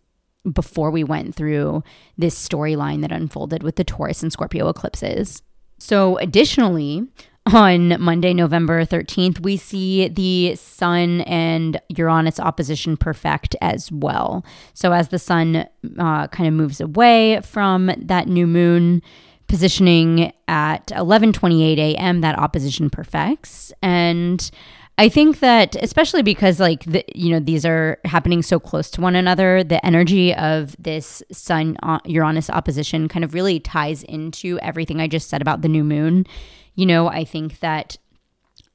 before 0.54 0.92
we 0.92 1.04
went 1.04 1.36
through 1.36 1.84
this 2.18 2.36
storyline 2.36 3.02
that 3.02 3.12
unfolded 3.12 3.64
with 3.64 3.76
the 3.76 3.84
Taurus 3.84 4.24
and 4.24 4.32
Scorpio 4.32 4.70
eclipses 4.70 5.42
so 5.80 6.18
additionally 6.18 7.08
on 7.54 8.02
Monday, 8.02 8.34
November 8.34 8.84
13th, 8.84 9.40
we 9.40 9.56
see 9.56 10.10
the 10.10 10.56
Sun 10.56 11.22
and 11.22 11.80
Uranus 11.88 12.42
opposition 12.42 12.98
perfect 12.98 13.56
as 13.62 13.90
well. 13.90 14.46
So, 14.74 14.92
as 14.92 15.10
the 15.10 15.20
Sun 15.20 15.66
uh, 15.98 16.28
kind 16.28 16.48
of 16.48 16.54
moves 16.54 16.82
away 16.82 17.40
from 17.42 17.90
that 17.98 18.28
new 18.28 18.48
moon, 18.48 19.02
positioning 19.48 20.34
at 20.48 20.88
11:28 20.88 21.78
a.m. 21.78 22.22
that 22.22 22.38
opposition 22.38 22.90
perfects 22.90 23.72
and 23.82 24.52
I 25.00 25.10
think 25.10 25.42
that 25.42 25.76
especially 25.76 26.24
because 26.24 26.60
like 26.60 26.84
the, 26.86 27.06
you 27.14 27.30
know 27.30 27.40
these 27.40 27.66
are 27.66 28.00
happening 28.06 28.42
so 28.42 28.60
close 28.60 28.90
to 28.92 29.02
one 29.02 29.16
another, 29.16 29.64
the 29.64 29.84
energy 29.86 30.34
of 30.34 30.76
this 30.80 31.22
Sun 31.32 31.78
uh, 31.84 32.00
Uranus 32.06 32.50
opposition 32.50 33.08
kind 33.08 33.24
of 33.24 33.36
really 33.36 33.60
ties 33.60 34.02
into 34.04 34.58
everything 34.60 35.00
I 35.00 35.08
just 35.08 35.30
said 35.30 35.42
about 35.42 35.62
the 35.62 35.68
new 35.68 35.84
moon. 35.84 36.26
You 36.74 36.88
know, 36.88 37.08
I 37.10 37.26
think 37.26 37.60
that 37.60 37.98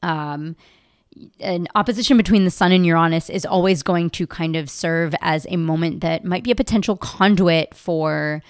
um, 0.03 0.55
an 1.41 1.67
opposition 1.75 2.17
between 2.17 2.45
the 2.45 2.51
Sun 2.51 2.71
and 2.71 2.87
Uranus 2.87 3.29
is 3.29 3.45
always 3.45 3.83
going 3.83 4.09
to 4.11 4.27
kind 4.27 4.55
of 4.55 4.71
serve 4.71 5.17
as 5.23 5.45
a 5.51 5.57
moment 5.57 6.03
that 6.03 6.25
might 6.25 6.45
be 6.45 6.53
a 6.53 6.57
potential 6.57 6.97
conduit 6.97 7.75
for 7.75 8.43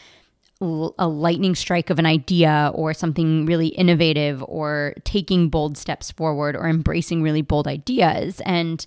a 0.99 1.09
lightning 1.09 1.54
strike 1.54 1.90
of 1.90 1.99
an 1.99 2.07
idea 2.07 2.71
or 2.75 2.95
something 2.95 3.47
really 3.47 3.69
innovative 3.69 4.45
or 4.47 4.95
taking 5.04 5.49
bold 5.49 5.76
steps 5.76 6.11
forward 6.11 6.54
or 6.54 6.69
embracing 6.69 7.23
really 7.23 7.42
bold 7.42 7.66
ideas. 7.66 8.40
And 8.47 8.87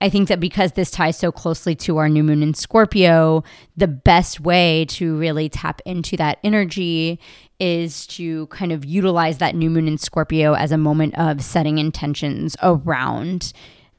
I 0.00 0.08
think 0.08 0.28
that 0.28 0.40
because 0.40 0.72
this 0.72 0.90
ties 0.90 1.16
so 1.16 1.32
closely 1.32 1.74
to 1.76 1.96
our 1.96 2.08
new 2.08 2.22
moon 2.22 2.42
in 2.42 2.54
Scorpio, 2.54 3.42
the 3.76 3.88
best 3.88 4.40
way 4.40 4.84
to 4.90 5.16
really 5.16 5.48
tap 5.48 5.80
into 5.84 6.16
that 6.18 6.38
energy 6.44 7.18
is 7.58 8.06
to 8.08 8.46
kind 8.48 8.72
of 8.72 8.84
utilize 8.84 9.38
that 9.38 9.54
new 9.54 9.70
moon 9.70 9.88
in 9.88 9.98
Scorpio 9.98 10.52
as 10.54 10.70
a 10.70 10.78
moment 10.78 11.18
of 11.18 11.42
setting 11.42 11.78
intentions 11.78 12.56
around 12.62 13.52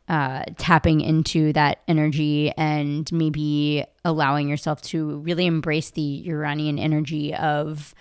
uh, 0.07 0.43
tapping 0.57 1.01
into 1.01 1.51
that 1.53 1.81
energy 1.87 2.51
and 2.57 3.11
maybe 3.11 3.83
allowing 4.05 4.47
yourself 4.47 4.81
to 4.81 5.17
really 5.19 5.45
embrace 5.45 5.91
the 5.91 6.01
Uranian 6.01 6.79
energy 6.79 7.33
of 7.35 7.93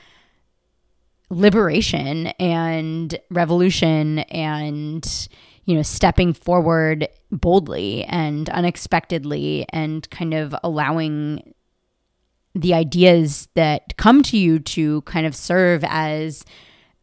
liberation 1.31 2.29
and 2.39 3.19
revolution 3.31 4.21
and 4.21 5.29
you 5.65 5.75
know 5.75 5.83
stepping 5.83 6.33
forward 6.33 7.09
boldly 7.33 8.05
and 8.05 8.49
unexpectedly 8.51 9.67
and 9.71 10.09
kind 10.11 10.33
of 10.33 10.55
allowing 10.63 11.53
the 12.55 12.73
ideas 12.73 13.49
that 13.55 13.97
come 13.97 14.23
to 14.23 14.39
you 14.39 14.61
to 14.61 15.03
kind 15.03 15.27
of 15.27 15.35
serve 15.35 15.85
as 15.89 16.45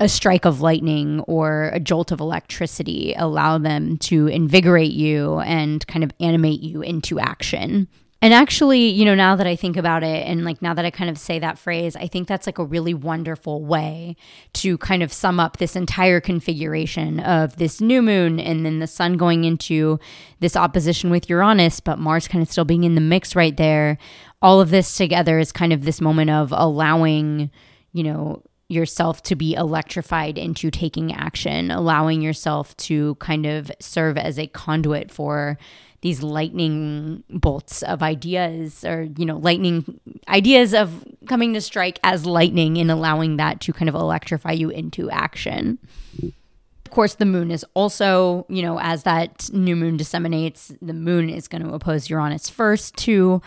a 0.04 0.10
strike 0.10 0.44
of 0.44 0.60
lightning 0.60 1.22
or 1.22 1.70
a 1.74 1.80
jolt 1.80 2.12
of 2.12 2.20
electricity 2.20 3.14
allow 3.18 3.58
them 3.58 3.98
to 3.98 4.28
invigorate 4.28 4.92
you 4.92 5.40
and 5.40 5.88
kind 5.88 6.04
of 6.04 6.12
animate 6.20 6.60
you 6.60 6.82
into 6.82 7.22
action. 7.22 7.88
And 8.22 8.34
actually, 8.34 8.90
you 8.90 9.06
know, 9.06 9.16
now 9.16 9.38
that 9.38 9.48
I 9.48 9.56
think 9.56 9.78
about 9.78 10.04
it 10.04 10.28
and 10.28 10.44
like 10.44 10.62
now 10.62 10.74
that 10.74 10.84
I 10.84 10.92
kind 10.92 11.10
of 11.10 11.18
say 11.18 11.40
that 11.40 11.58
phrase, 11.58 11.96
I 11.96 12.08
think 12.08 12.28
that's 12.28 12.46
like 12.46 12.58
a 12.58 12.66
really 12.66 12.94
wonderful 12.94 13.64
way 13.64 14.18
to 14.56 14.78
kind 14.80 15.04
of 15.04 15.14
sum 15.14 15.40
up 15.40 15.56
this 15.56 15.76
entire 15.76 16.20
configuration 16.20 17.22
of 17.22 17.56
this 17.56 17.80
new 17.80 18.02
moon 18.02 18.42
and 18.42 18.66
then 18.66 18.80
the 18.80 18.88
sun 18.88 19.16
going 19.16 19.46
into 19.46 20.02
this 20.42 20.58
opposition 20.58 21.12
with 21.12 21.30
Uranus, 21.30 21.80
but 21.80 21.98
Mars 21.98 22.28
kind 22.28 22.42
of 22.42 22.52
still 22.52 22.66
being 22.66 22.84
in 22.84 22.96
the 22.96 23.02
mix 23.02 23.38
right 23.38 23.56
there. 23.56 23.98
All 24.42 24.60
of 24.60 24.70
this 24.70 24.96
together 24.96 25.40
is 25.40 25.54
kind 25.54 25.72
of 25.72 25.86
this 25.86 26.02
moment 26.02 26.30
of 26.30 26.52
allowing, 26.52 27.50
you 27.94 28.04
know, 28.04 28.44
yourself 28.74 29.24
to 29.24 29.36
be 29.36 29.54
electrified 29.54 30.38
into 30.38 30.72
taking 30.72 31.14
action, 31.14 31.72
allowing 31.72 32.22
yourself 32.22 32.76
to 32.78 33.16
kind 33.16 33.46
of 33.46 33.72
serve 33.80 34.18
as 34.18 34.38
a 34.40 34.48
conduit 34.48 35.12
for 35.12 35.58
these 36.04 36.22
lightning 36.22 37.24
bolts 37.30 37.82
of 37.84 38.04
ideas 38.04 38.84
or 38.84 39.08
you 39.18 39.26
know 39.26 39.38
lightning 39.38 40.02
ideas 40.28 40.74
of 40.74 41.06
coming 41.30 41.54
to 41.54 41.62
strike 41.62 41.98
as 42.04 42.26
lightning 42.26 42.78
and 42.78 42.92
allowing 42.92 43.38
that 43.38 43.62
to 43.62 43.72
kind 43.72 43.88
of 43.88 43.96
electrify 43.96 44.52
you 44.52 44.70
into 44.70 45.10
action. 45.10 45.80
Of 46.22 46.92
course 46.92 47.16
the 47.16 47.26
moon 47.26 47.52
is 47.52 47.66
also 47.74 48.46
you 48.50 48.62
know 48.62 48.80
as 48.82 49.04
that 49.04 49.50
new 49.54 49.78
moon 49.78 49.96
disseminates 49.96 50.74
the 50.82 50.94
moon 50.94 51.30
is 51.30 51.48
going 51.48 51.64
to 51.64 51.74
oppose 51.74 52.10
uranus 52.10 52.50
first 52.50 52.98
too. 52.98 53.42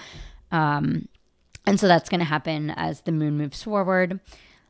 Um, 0.50 1.08
and 1.66 1.78
so 1.78 1.86
that's 1.86 2.08
going 2.08 2.20
to 2.20 2.24
happen 2.24 2.70
as 2.70 3.02
the 3.02 3.12
moon 3.12 3.36
moves 3.36 3.62
forward 3.62 4.18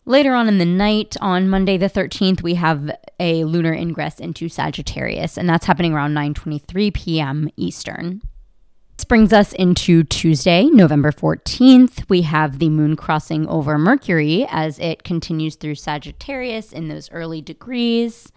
Later 0.09 0.35
on 0.35 0.47
in 0.47 0.59
the 0.59 0.65
night, 0.65 1.17
on 1.21 1.49
Monday 1.49 1.77
the 1.77 1.91
13th, 1.91 2.41
we 2.41 2.55
have 2.55 2.93
a 3.19 3.43
lunar 3.43 3.73
ingress 3.73 4.21
into 4.21 4.49
Sagittarius, 4.49 5.37
and 5.37 5.49
that's 5.49 5.67
happening 5.67 5.93
around 5.93 6.15
9:23 6.15 6.95
p.m. 6.95 7.49
Eastern. 7.57 8.23
This 8.97 9.05
brings 9.05 9.33
us 9.33 9.53
into 9.53 10.05
Tuesday, 10.05 10.67
November 10.67 11.11
14th. 11.11 12.09
We 12.09 12.23
have 12.23 12.61
the 12.61 12.69
moon 12.69 12.95
crossing 12.95 13.49
over 13.49 13.77
Mercury 13.79 14.47
as 14.49 14.79
it 14.79 15.03
continues 15.03 15.57
through 15.57 15.75
Sagittarius 15.75 16.73
in 16.73 16.87
those 16.87 17.11
early 17.11 17.43
degrees. 17.43 18.31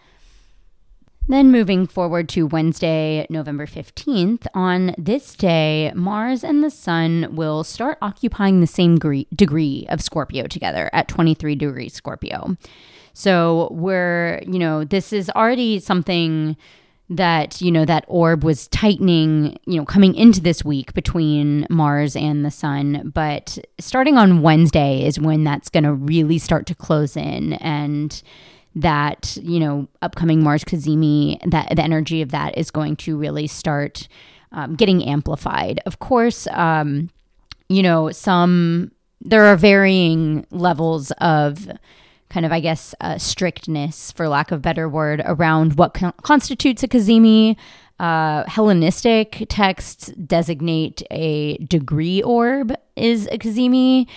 Then 1.28 1.52
moving 1.52 1.86
forward 1.86 2.28
to 2.30 2.48
Wednesday, 2.48 3.28
November 3.30 3.68
15th, 3.68 4.48
on 4.56 4.96
this 4.98 5.36
day, 5.36 5.92
Mars 5.94 6.44
and 6.44 6.64
the 6.64 6.72
Sun 6.72 7.36
will 7.36 7.64
start 7.64 8.00
occupying 8.02 8.62
the 8.62 8.68
same 8.68 8.98
degree 8.98 9.86
of 9.90 10.02
Scorpio 10.02 10.48
together 10.48 10.90
at 10.92 11.08
23 11.08 11.56
degrees 11.56 11.94
Scorpio. 11.94 12.58
So 13.14 13.68
we're, 13.72 14.42
you 14.48 14.58
know, 14.58 14.84
this 14.84 15.14
is 15.14 15.30
already 15.32 15.80
something 15.80 16.58
that 17.10 17.60
you 17.60 17.72
know 17.72 17.86
that 17.86 18.06
orb 18.08 18.44
was 18.44 18.68
tightening 18.68 19.58
you 19.66 19.80
know 19.80 19.86
coming 19.86 20.14
into 20.14 20.40
this 20.40 20.64
week 20.64 20.94
between 20.94 21.66
mars 21.68 22.16
and 22.16 22.46
the 22.46 22.52
sun 22.52 23.12
but 23.16 23.58
starting 23.80 24.16
on 24.16 24.44
wednesday 24.44 25.04
is 25.04 25.20
when 25.20 25.44
that's 25.44 25.70
going 25.70 25.84
to 25.84 25.92
really 25.94 26.38
start 26.38 26.68
to 26.68 26.76
close 26.76 27.18
in 27.18 27.54
and 27.54 28.22
that 28.76 29.38
you 29.42 29.60
know 29.60 29.88
upcoming 30.02 30.44
mars 30.44 30.64
cazimi 30.64 31.40
that 31.50 31.76
the 31.76 31.82
energy 31.82 32.22
of 32.22 32.32
that 32.32 32.58
is 32.58 32.72
going 32.72 32.96
to 32.96 33.18
really 33.18 33.48
start 33.48 34.08
um, 34.52 34.76
getting 34.76 35.04
amplified 35.04 35.80
of 35.86 36.00
course 36.00 36.48
um, 36.52 37.10
you 37.68 37.82
know 37.82 38.12
some 38.12 38.92
there 39.22 39.46
are 39.46 39.56
varying 39.56 40.46
levels 40.52 41.12
of 41.20 41.68
kind 42.30 42.46
of, 42.46 42.52
I 42.52 42.60
guess, 42.60 42.94
uh, 43.02 43.18
strictness, 43.18 44.12
for 44.12 44.30
lack 44.30 44.52
of 44.52 44.62
better 44.62 44.88
word, 44.88 45.22
around 45.26 45.78
what 45.78 45.94
con- 45.94 46.14
constitutes 46.22 46.84
a 46.84 46.88
Cazimi. 46.88 47.58
Uh, 48.00 48.46
Hellenistic 48.48 49.46
texts 49.50 50.08
designate 50.26 51.04
a 51.12 51.58
degree 51.58 52.22
orb 52.22 52.74
is 52.96 53.28
a 53.28 53.38
Cazimi. 53.38 54.08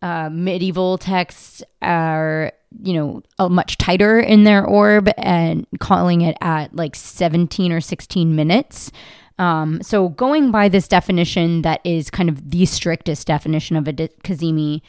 Uh, 0.00 0.30
medieval 0.30 0.96
texts 0.96 1.62
are, 1.82 2.52
you 2.82 2.94
know, 2.94 3.22
a 3.38 3.48
much 3.48 3.78
tighter 3.78 4.18
in 4.18 4.44
their 4.44 4.64
orb 4.64 5.08
and 5.16 5.66
calling 5.80 6.20
it 6.20 6.36
at 6.40 6.74
like 6.74 6.94
17 6.94 7.72
or 7.72 7.80
16 7.80 8.34
minutes. 8.34 8.90
Um, 9.38 9.82
so 9.82 10.08
going 10.08 10.50
by 10.50 10.68
this 10.68 10.88
definition 10.88 11.62
that 11.62 11.80
is 11.84 12.10
kind 12.10 12.28
of 12.28 12.50
the 12.50 12.64
strictest 12.66 13.26
definition 13.26 13.76
of 13.76 13.86
a 13.86 13.92
Cazimi, 13.92 14.80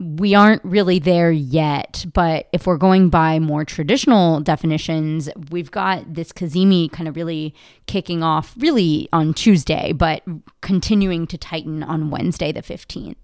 we 0.00 0.34
aren't 0.34 0.64
really 0.64 0.98
there 0.98 1.30
yet, 1.30 2.06
but 2.14 2.48
if 2.52 2.66
we're 2.66 2.78
going 2.78 3.10
by 3.10 3.38
more 3.38 3.66
traditional 3.66 4.40
definitions, 4.40 5.28
we've 5.50 5.70
got 5.70 6.14
this 6.14 6.32
Cazimi 6.32 6.90
kind 6.90 7.06
of 7.06 7.16
really 7.16 7.54
kicking 7.86 8.22
off 8.22 8.54
really 8.56 9.08
on 9.12 9.34
Tuesday, 9.34 9.92
but 9.92 10.22
continuing 10.62 11.26
to 11.26 11.36
tighten 11.36 11.82
on 11.82 12.10
Wednesday, 12.10 12.50
the 12.50 12.62
15th. 12.62 13.16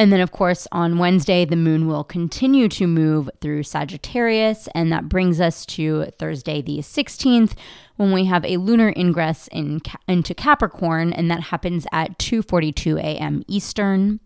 And 0.00 0.10
then, 0.10 0.22
of 0.22 0.32
course, 0.32 0.66
on 0.72 0.96
Wednesday, 0.96 1.44
the 1.44 1.56
moon 1.56 1.86
will 1.86 2.04
continue 2.04 2.70
to 2.70 2.86
move 2.86 3.28
through 3.42 3.64
Sagittarius, 3.64 4.66
and 4.74 4.90
that 4.90 5.10
brings 5.10 5.42
us 5.42 5.66
to 5.66 6.06
Thursday, 6.18 6.62
the 6.62 6.78
16th, 6.78 7.52
when 7.96 8.10
we 8.10 8.24
have 8.24 8.42
a 8.46 8.56
lunar 8.56 8.94
ingress 8.96 9.46
in, 9.48 9.82
into 10.08 10.32
Capricorn, 10.32 11.12
and 11.12 11.30
that 11.30 11.42
happens 11.42 11.86
at 11.92 12.18
2:42 12.18 12.98
a.m. 12.98 13.44
Eastern. 13.46 14.20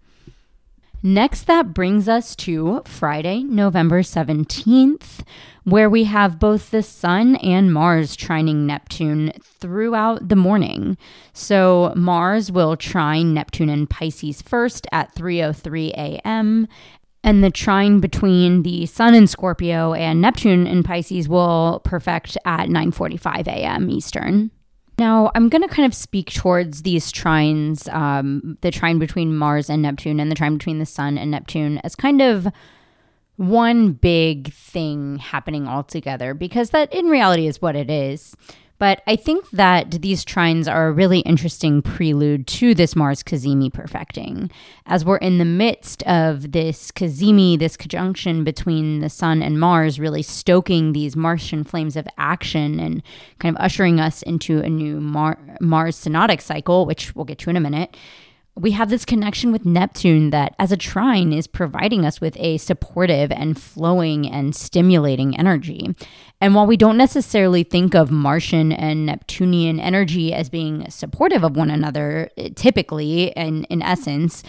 Next, 1.06 1.42
that 1.48 1.74
brings 1.74 2.08
us 2.08 2.34
to 2.36 2.80
Friday, 2.86 3.42
November 3.42 4.00
17th, 4.00 5.22
where 5.64 5.90
we 5.90 6.04
have 6.04 6.38
both 6.38 6.70
the 6.70 6.82
Sun 6.82 7.36
and 7.36 7.74
Mars 7.74 8.16
trining 8.16 8.64
Neptune 8.64 9.30
throughout 9.42 10.30
the 10.30 10.34
morning. 10.34 10.96
So 11.34 11.92
Mars 11.94 12.50
will 12.50 12.78
trine 12.78 13.34
Neptune 13.34 13.68
and 13.68 13.88
Pisces 13.88 14.40
first 14.40 14.86
at 14.92 15.14
3:03 15.14 15.90
a.m. 15.90 16.68
And 17.22 17.44
the 17.44 17.50
trine 17.50 18.00
between 18.00 18.62
the 18.62 18.86
Sun 18.86 19.14
in 19.14 19.26
Scorpio 19.26 19.92
and 19.92 20.22
Neptune 20.22 20.66
in 20.66 20.82
Pisces 20.82 21.28
will 21.28 21.82
perfect 21.84 22.38
at 22.46 22.70
9:45 22.70 23.46
a.m. 23.46 23.90
Eastern. 23.90 24.50
Now, 24.98 25.32
I'm 25.34 25.48
going 25.48 25.62
to 25.62 25.68
kind 25.68 25.86
of 25.86 25.94
speak 25.94 26.32
towards 26.32 26.82
these 26.82 27.10
trines, 27.12 27.92
um, 27.92 28.58
the 28.60 28.70
trine 28.70 28.98
between 28.98 29.36
Mars 29.36 29.68
and 29.68 29.82
Neptune 29.82 30.20
and 30.20 30.30
the 30.30 30.36
trine 30.36 30.56
between 30.56 30.78
the 30.78 30.86
Sun 30.86 31.18
and 31.18 31.30
Neptune, 31.30 31.80
as 31.82 31.96
kind 31.96 32.22
of 32.22 32.46
one 33.36 33.92
big 33.92 34.52
thing 34.52 35.16
happening 35.18 35.66
all 35.66 35.82
together, 35.82 36.32
because 36.32 36.70
that 36.70 36.92
in 36.94 37.06
reality 37.06 37.48
is 37.48 37.60
what 37.60 37.74
it 37.74 37.90
is. 37.90 38.36
But 38.84 39.00
I 39.06 39.16
think 39.16 39.48
that 39.52 40.02
these 40.02 40.26
trines 40.26 40.70
are 40.70 40.88
a 40.88 40.92
really 40.92 41.20
interesting 41.20 41.80
prelude 41.80 42.46
to 42.48 42.74
this 42.74 42.94
Mars 42.94 43.22
Cazimi 43.22 43.72
perfecting. 43.72 44.50
As 44.84 45.06
we're 45.06 45.16
in 45.16 45.38
the 45.38 45.46
midst 45.46 46.02
of 46.02 46.52
this 46.52 46.90
Cazimi, 46.90 47.58
this 47.58 47.78
conjunction 47.78 48.44
between 48.44 49.00
the 49.00 49.08
Sun 49.08 49.42
and 49.42 49.58
Mars, 49.58 49.98
really 49.98 50.20
stoking 50.20 50.92
these 50.92 51.16
Martian 51.16 51.64
flames 51.64 51.96
of 51.96 52.06
action 52.18 52.78
and 52.78 53.02
kind 53.38 53.56
of 53.56 53.64
ushering 53.64 54.00
us 54.00 54.20
into 54.20 54.60
a 54.60 54.68
new 54.68 55.00
Mar- 55.00 55.38
Mars 55.62 55.96
synodic 55.96 56.42
cycle, 56.42 56.84
which 56.84 57.16
we'll 57.16 57.24
get 57.24 57.38
to 57.38 57.48
in 57.48 57.56
a 57.56 57.60
minute 57.60 57.96
we 58.56 58.70
have 58.70 58.88
this 58.88 59.04
connection 59.04 59.50
with 59.50 59.64
Neptune 59.64 60.30
that, 60.30 60.54
as 60.60 60.70
a 60.70 60.76
trine, 60.76 61.32
is 61.32 61.48
providing 61.48 62.06
us 62.06 62.20
with 62.20 62.36
a 62.38 62.58
supportive 62.58 63.32
and 63.32 63.60
flowing 63.60 64.30
and 64.30 64.54
stimulating 64.54 65.36
energy. 65.36 65.94
And 66.40 66.54
while 66.54 66.66
we 66.66 66.76
don't 66.76 66.96
necessarily 66.96 67.64
think 67.64 67.94
of 67.94 68.12
Martian 68.12 68.70
and 68.70 69.06
Neptunian 69.06 69.80
energy 69.80 70.32
as 70.32 70.48
being 70.48 70.88
supportive 70.88 71.42
of 71.42 71.56
one 71.56 71.70
another, 71.70 72.30
eh, 72.36 72.50
typically, 72.54 73.36
and 73.36 73.66
in 73.70 73.82
essence, 73.82 74.44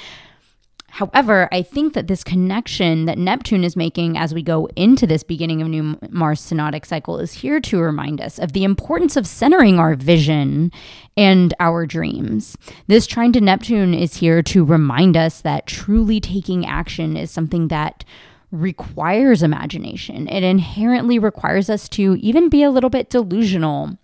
However, 0.95 1.49
I 1.51 1.61
think 1.61 1.93
that 1.93 2.07
this 2.07 2.23
connection 2.23 3.03
that 3.03 3.17
Neptune 3.17 3.65
is 3.65 3.75
making 3.75 4.17
as 4.17 4.33
we 4.33 4.41
go 4.41 4.69
into 4.77 5.05
this 5.05 5.23
beginning 5.23 5.61
of 5.61 5.67
new 5.67 5.99
Mars 6.09 6.39
synodic 6.39 6.85
cycle 6.85 7.19
is 7.19 7.33
here 7.33 7.59
to 7.59 7.81
remind 7.81 8.21
us 8.21 8.39
of 8.39 8.53
the 8.53 8.63
importance 8.63 9.17
of 9.17 9.27
centering 9.27 9.77
our 9.77 9.95
vision 9.95 10.71
and 11.17 11.53
our 11.59 11.85
dreams. 11.85 12.55
This 12.87 13.07
trine 13.07 13.33
to 13.33 13.41
Neptune 13.41 13.93
is 13.93 14.15
here 14.15 14.41
to 14.43 14.63
remind 14.63 15.17
us 15.17 15.41
that 15.41 15.67
truly 15.67 16.21
taking 16.21 16.65
action 16.65 17.17
is 17.17 17.29
something 17.29 17.67
that 17.67 18.05
requires 18.51 19.43
imagination. 19.43 20.29
It 20.29 20.43
inherently 20.43 21.19
requires 21.19 21.69
us 21.69 21.89
to 21.89 22.15
even 22.21 22.47
be 22.47 22.63
a 22.63 22.71
little 22.71 22.89
bit 22.89 23.09
delusional 23.09 23.97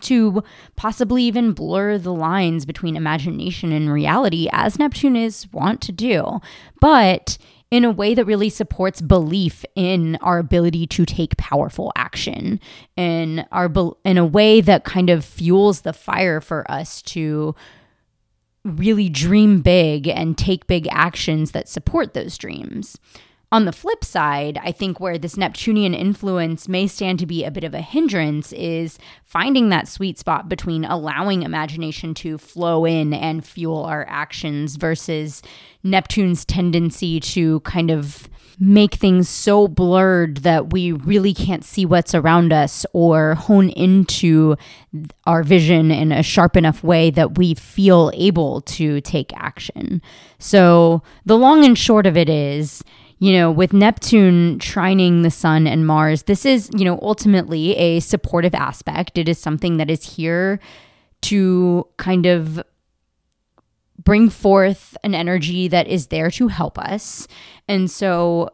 to 0.00 0.42
possibly 0.76 1.22
even 1.24 1.52
blur 1.52 1.98
the 1.98 2.12
lines 2.12 2.64
between 2.64 2.96
imagination 2.96 3.72
and 3.72 3.92
reality, 3.92 4.48
as 4.52 4.78
Neptune 4.78 5.16
is 5.16 5.50
wont 5.52 5.80
to 5.82 5.92
do, 5.92 6.40
but 6.80 7.38
in 7.70 7.84
a 7.84 7.90
way 7.90 8.14
that 8.14 8.24
really 8.24 8.50
supports 8.50 9.00
belief 9.00 9.64
in 9.74 10.16
our 10.16 10.38
ability 10.38 10.86
to 10.86 11.04
take 11.04 11.36
powerful 11.36 11.92
action, 11.96 12.60
in 12.96 13.44
our 13.50 13.72
in 14.04 14.16
a 14.16 14.24
way 14.24 14.60
that 14.60 14.84
kind 14.84 15.10
of 15.10 15.24
fuels 15.24 15.80
the 15.80 15.92
fire 15.92 16.40
for 16.40 16.70
us 16.70 17.02
to 17.02 17.54
really 18.64 19.08
dream 19.08 19.60
big 19.60 20.06
and 20.08 20.38
take 20.38 20.66
big 20.66 20.86
actions 20.90 21.50
that 21.50 21.68
support 21.68 22.14
those 22.14 22.38
dreams. 22.38 22.96
On 23.54 23.66
the 23.66 23.72
flip 23.72 24.02
side, 24.04 24.58
I 24.64 24.72
think 24.72 24.98
where 24.98 25.16
this 25.16 25.36
Neptunian 25.36 25.94
influence 25.94 26.66
may 26.66 26.88
stand 26.88 27.20
to 27.20 27.26
be 27.26 27.44
a 27.44 27.52
bit 27.52 27.62
of 27.62 27.72
a 27.72 27.80
hindrance 27.80 28.52
is 28.52 28.98
finding 29.22 29.68
that 29.68 29.86
sweet 29.86 30.18
spot 30.18 30.48
between 30.48 30.84
allowing 30.84 31.44
imagination 31.44 32.14
to 32.14 32.36
flow 32.36 32.84
in 32.84 33.14
and 33.14 33.46
fuel 33.46 33.84
our 33.84 34.04
actions 34.08 34.74
versus 34.74 35.40
Neptune's 35.84 36.44
tendency 36.44 37.20
to 37.20 37.60
kind 37.60 37.92
of 37.92 38.28
make 38.58 38.94
things 38.94 39.28
so 39.28 39.68
blurred 39.68 40.38
that 40.38 40.72
we 40.72 40.90
really 40.90 41.32
can't 41.32 41.64
see 41.64 41.86
what's 41.86 42.12
around 42.12 42.52
us 42.52 42.84
or 42.92 43.36
hone 43.36 43.68
into 43.70 44.56
our 45.26 45.44
vision 45.44 45.92
in 45.92 46.10
a 46.10 46.24
sharp 46.24 46.56
enough 46.56 46.82
way 46.82 47.08
that 47.08 47.38
we 47.38 47.54
feel 47.54 48.10
able 48.14 48.62
to 48.62 49.00
take 49.02 49.32
action. 49.36 50.02
So, 50.40 51.04
the 51.24 51.38
long 51.38 51.64
and 51.64 51.78
short 51.78 52.06
of 52.06 52.16
it 52.16 52.28
is, 52.28 52.82
you 53.24 53.32
know, 53.32 53.50
with 53.50 53.72
Neptune 53.72 54.58
trining 54.58 55.22
the 55.22 55.30
sun 55.30 55.66
and 55.66 55.86
Mars, 55.86 56.24
this 56.24 56.44
is, 56.44 56.68
you 56.76 56.84
know, 56.84 56.98
ultimately 57.00 57.74
a 57.74 58.00
supportive 58.00 58.54
aspect. 58.54 59.16
It 59.16 59.30
is 59.30 59.38
something 59.38 59.78
that 59.78 59.90
is 59.90 60.16
here 60.16 60.60
to 61.22 61.88
kind 61.96 62.26
of 62.26 62.62
bring 63.98 64.28
forth 64.28 64.94
an 65.02 65.14
energy 65.14 65.68
that 65.68 65.88
is 65.88 66.08
there 66.08 66.30
to 66.32 66.48
help 66.48 66.78
us. 66.78 67.26
And 67.66 67.90
so, 67.90 68.50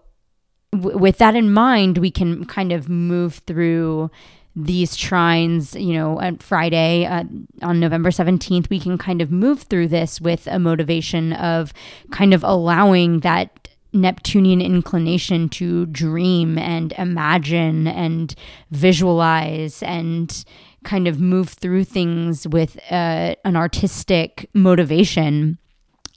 with 0.72 1.18
that 1.18 1.34
in 1.34 1.52
mind, 1.52 1.98
we 1.98 2.12
can 2.12 2.44
kind 2.44 2.70
of 2.70 2.88
move 2.88 3.42
through 3.48 4.08
these 4.54 4.96
trines, 4.96 5.84
you 5.84 5.94
know, 5.94 6.20
on 6.20 6.38
Friday 6.38 7.06
uh, 7.06 7.24
on 7.62 7.80
November 7.80 8.10
17th, 8.10 8.70
we 8.70 8.78
can 8.78 8.98
kind 8.98 9.20
of 9.20 9.32
move 9.32 9.62
through 9.62 9.88
this 9.88 10.20
with 10.20 10.46
a 10.46 10.60
motivation 10.60 11.32
of 11.32 11.72
kind 12.12 12.32
of 12.32 12.44
allowing 12.44 13.20
that 13.20 13.69
Neptunian 13.92 14.60
inclination 14.60 15.48
to 15.50 15.86
dream 15.86 16.58
and 16.58 16.92
imagine 16.92 17.86
and 17.86 18.34
visualize 18.70 19.82
and 19.82 20.44
kind 20.84 21.08
of 21.08 21.20
move 21.20 21.50
through 21.50 21.84
things 21.84 22.46
with 22.48 22.78
uh, 22.90 23.34
an 23.44 23.56
artistic 23.56 24.48
motivation. 24.54 25.58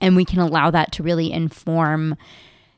And 0.02 0.16
we 0.16 0.26
can 0.26 0.40
allow 0.40 0.72
that 0.72 0.92
to 0.94 1.04
really 1.04 1.32
inform 1.32 2.16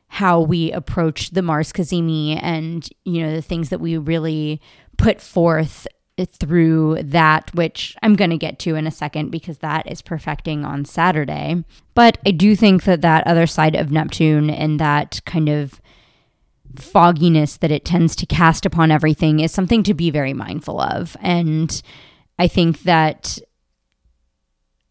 how 0.08 0.40
we 0.40 0.72
approach 0.72 1.30
the 1.30 1.42
Mars 1.42 1.72
Cazimi 1.72 2.38
and, 2.40 2.88
you 3.04 3.22
know, 3.22 3.34
the 3.34 3.42
things 3.42 3.70
that 3.70 3.80
we 3.80 3.96
really 3.96 4.60
put 4.96 5.20
forth 5.20 5.86
through 6.24 7.02
that, 7.02 7.54
which 7.54 7.94
I'm 8.02 8.16
going 8.16 8.30
to 8.30 8.38
get 8.38 8.58
to 8.60 8.74
in 8.74 8.86
a 8.86 8.90
second 8.90 9.30
because 9.30 9.58
that 9.58 9.90
is 9.90 10.00
perfecting 10.00 10.64
on 10.64 10.84
Saturday. 10.84 11.62
But 11.94 12.18
I 12.26 12.30
do 12.30 12.56
think 12.56 12.84
that 12.84 13.02
that 13.02 13.26
other 13.26 13.46
side 13.46 13.74
of 13.74 13.90
Neptune 13.90 14.48
and 14.48 14.80
that 14.80 15.20
kind 15.26 15.48
of 15.48 15.80
fogginess 16.76 17.56
that 17.58 17.70
it 17.70 17.84
tends 17.84 18.16
to 18.16 18.26
cast 18.26 18.66
upon 18.66 18.90
everything 18.90 19.40
is 19.40 19.52
something 19.52 19.82
to 19.82 19.94
be 19.94 20.10
very 20.10 20.32
mindful 20.32 20.80
of. 20.80 21.16
And 21.20 21.80
I 22.38 22.48
think 22.48 22.82
that 22.82 23.38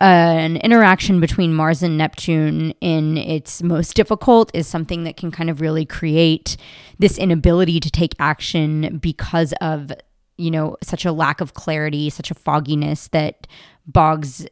an 0.02 0.58
interaction 0.58 1.20
between 1.20 1.54
Mars 1.54 1.82
and 1.82 1.98
Neptune 1.98 2.72
in 2.82 3.18
its 3.18 3.64
most 3.64 3.96
difficult 3.96 4.52
is 4.54 4.68
something 4.68 5.06
that 5.06 5.16
can 5.16 5.32
kind 5.32 5.50
of 5.50 5.62
really 5.62 5.86
create 5.86 6.58
this 7.00 7.18
inability 7.18 7.80
to 7.80 7.90
take 7.90 8.14
action 8.20 8.98
because 8.98 9.54
of 9.62 9.92
you 10.38 10.52
know, 10.52 10.78
such 10.84 11.06
a 11.06 11.12
lack 11.12 11.42
of 11.42 11.54
clarity, 11.54 12.10
such 12.10 12.32
a 12.32 12.36
fogginess 12.36 13.08
that 13.10 13.48
bogs 13.88 14.46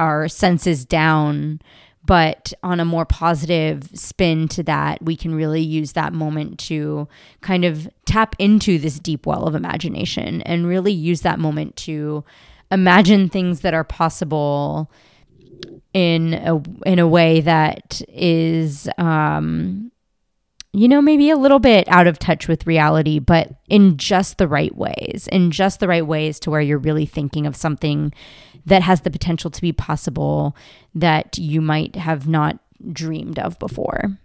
our 0.00 0.28
senses 0.28 0.84
down. 0.84 1.60
But 2.04 2.52
on 2.62 2.78
a 2.78 2.84
more 2.84 3.04
positive 3.04 3.90
spin 3.94 4.46
to 4.48 4.62
that, 4.64 5.02
we 5.02 5.16
can 5.16 5.34
really 5.34 5.62
use 5.62 5.92
that 5.92 6.12
moment 6.12 6.58
to 6.60 7.08
kind 7.40 7.64
of 7.64 7.88
tap 8.04 8.36
into 8.38 8.78
this 8.78 9.00
deep 9.00 9.26
well 9.26 9.44
of 9.44 9.56
imagination 9.56 10.40
and 10.42 10.68
really 10.68 10.92
use 10.92 11.22
that 11.22 11.40
moment 11.40 11.74
to 11.76 12.24
imagine 12.70 13.28
things 13.28 13.60
that 13.60 13.74
are 13.74 13.84
possible 13.84 14.90
in 15.94 16.34
a 16.34 16.60
in 16.84 16.98
a 16.98 17.08
way 17.08 17.40
that 17.40 18.02
is 18.08 18.88
um, 18.98 19.90
you 20.76 20.88
know, 20.88 21.00
maybe 21.00 21.30
a 21.30 21.38
little 21.38 21.58
bit 21.58 21.88
out 21.88 22.06
of 22.06 22.18
touch 22.18 22.48
with 22.48 22.66
reality, 22.66 23.18
but 23.18 23.48
in 23.66 23.96
just 23.96 24.36
the 24.36 24.46
right 24.46 24.76
ways, 24.76 25.26
in 25.32 25.50
just 25.50 25.80
the 25.80 25.88
right 25.88 26.06
ways 26.06 26.38
to 26.40 26.50
where 26.50 26.60
you're 26.60 26.76
really 26.76 27.06
thinking 27.06 27.46
of 27.46 27.56
something 27.56 28.12
that 28.66 28.82
has 28.82 29.00
the 29.00 29.10
potential 29.10 29.50
to 29.50 29.62
be 29.62 29.72
possible 29.72 30.54
that 30.94 31.38
you 31.38 31.62
might 31.62 31.96
have 31.96 32.28
not 32.28 32.58
dreamed 32.92 33.38
of 33.38 33.58
before. 33.58 34.18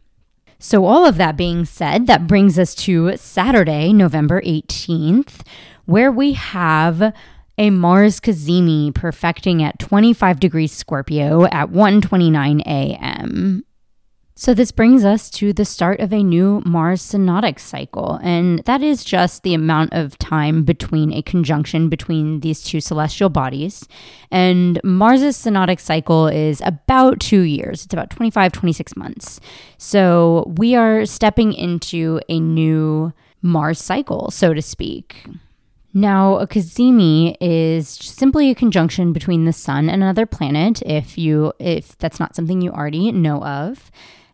So, 0.60 0.86
all 0.86 1.06
of 1.06 1.16
that 1.16 1.38
being 1.38 1.64
said, 1.64 2.08
that 2.08 2.28
brings 2.28 2.60
us 2.60 2.76
to 2.76 3.16
Saturday, 3.16 3.94
November 3.94 4.42
18th, 4.42 5.48
where 5.86 6.12
we 6.12 6.34
have 6.34 7.14
a 7.58 7.70
Mars 7.70 8.20
Cazimi 8.20 8.94
perfecting 8.94 9.64
at 9.64 9.80
25 9.80 10.42
degrees 10.42 10.74
Scorpio 10.74 11.46
at 11.46 11.70
1:29 11.70 12.60
a.m. 12.66 13.64
So, 14.34 14.54
this 14.54 14.72
brings 14.72 15.04
us 15.04 15.30
to 15.32 15.52
the 15.52 15.66
start 15.66 16.00
of 16.00 16.14
a 16.14 16.24
new 16.24 16.62
Mars 16.66 17.02
synodic 17.02 17.60
cycle, 17.60 18.18
and 18.24 18.60
that 18.60 18.82
is 18.82 19.04
just 19.04 19.44
the 19.44 19.54
amount 19.54 19.94
of 19.94 20.18
time 20.20 20.64
between 20.64 21.12
a 21.12 21.22
conjunction 21.22 21.90
between 21.90 22.40
these 22.40 22.64
two 22.64 22.80
celestial 22.80 23.30
bodies. 23.30 23.88
And 24.32 24.80
Mars's 24.84 25.36
synodic 25.38 25.82
cycle 25.82 26.28
is 26.28 26.62
about 26.66 27.20
two 27.20 27.42
years, 27.42 27.84
it's 27.84 27.94
about 27.94 28.10
25, 28.10 28.54
26 28.54 28.96
months. 28.96 29.42
So, 29.78 30.52
we 30.58 30.76
are 30.76 31.06
stepping 31.06 31.52
into 31.54 32.22
a 32.30 32.40
new 32.40 33.14
Mars 33.42 33.80
cycle, 33.80 34.32
so 34.32 34.54
to 34.54 34.62
speak. 34.62 35.26
Now, 35.94 36.38
a 36.38 36.48
cazimi 36.48 37.36
is 37.42 37.90
simply 37.90 38.50
a 38.50 38.56
conjunction 38.56 39.12
between 39.12 39.44
the 39.44 39.52
sun 39.52 39.90
and 39.90 40.02
another 40.02 40.26
planet 40.26 40.82
if 40.84 41.18
you 41.18 41.52
if 41.60 41.98
that's 41.98 42.20
not 42.20 42.34
something 42.34 42.62
you 42.62 42.72
already 42.72 43.12
know 43.12 43.44
of. 43.44 43.92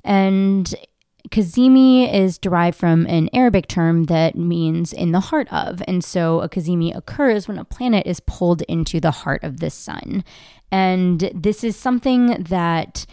And 0.08 0.74
Cazimi 1.30 2.12
is 2.12 2.38
derived 2.38 2.78
from 2.78 3.06
an 3.08 3.30
Arabic 3.34 3.68
term 3.68 4.06
that 4.06 4.36
means 4.36 4.94
in 4.94 5.12
the 5.12 5.20
heart 5.20 5.52
of. 5.52 5.84
And 5.88 6.04
so 6.04 6.40
a 6.40 6.50
Cazimi 6.50 6.96
occurs 6.96 7.48
when 7.48 7.60
a 7.60 7.66
planet 7.66 8.08
is 8.08 8.22
pulled 8.22 8.62
into 8.64 9.00
the 9.02 9.12
heart 9.12 9.44
of 9.44 9.60
the 9.60 9.70
sun. 9.70 10.24
And 10.72 11.30
this 11.36 11.64
is 11.64 11.76
something 11.76 12.44
that 12.44 13.06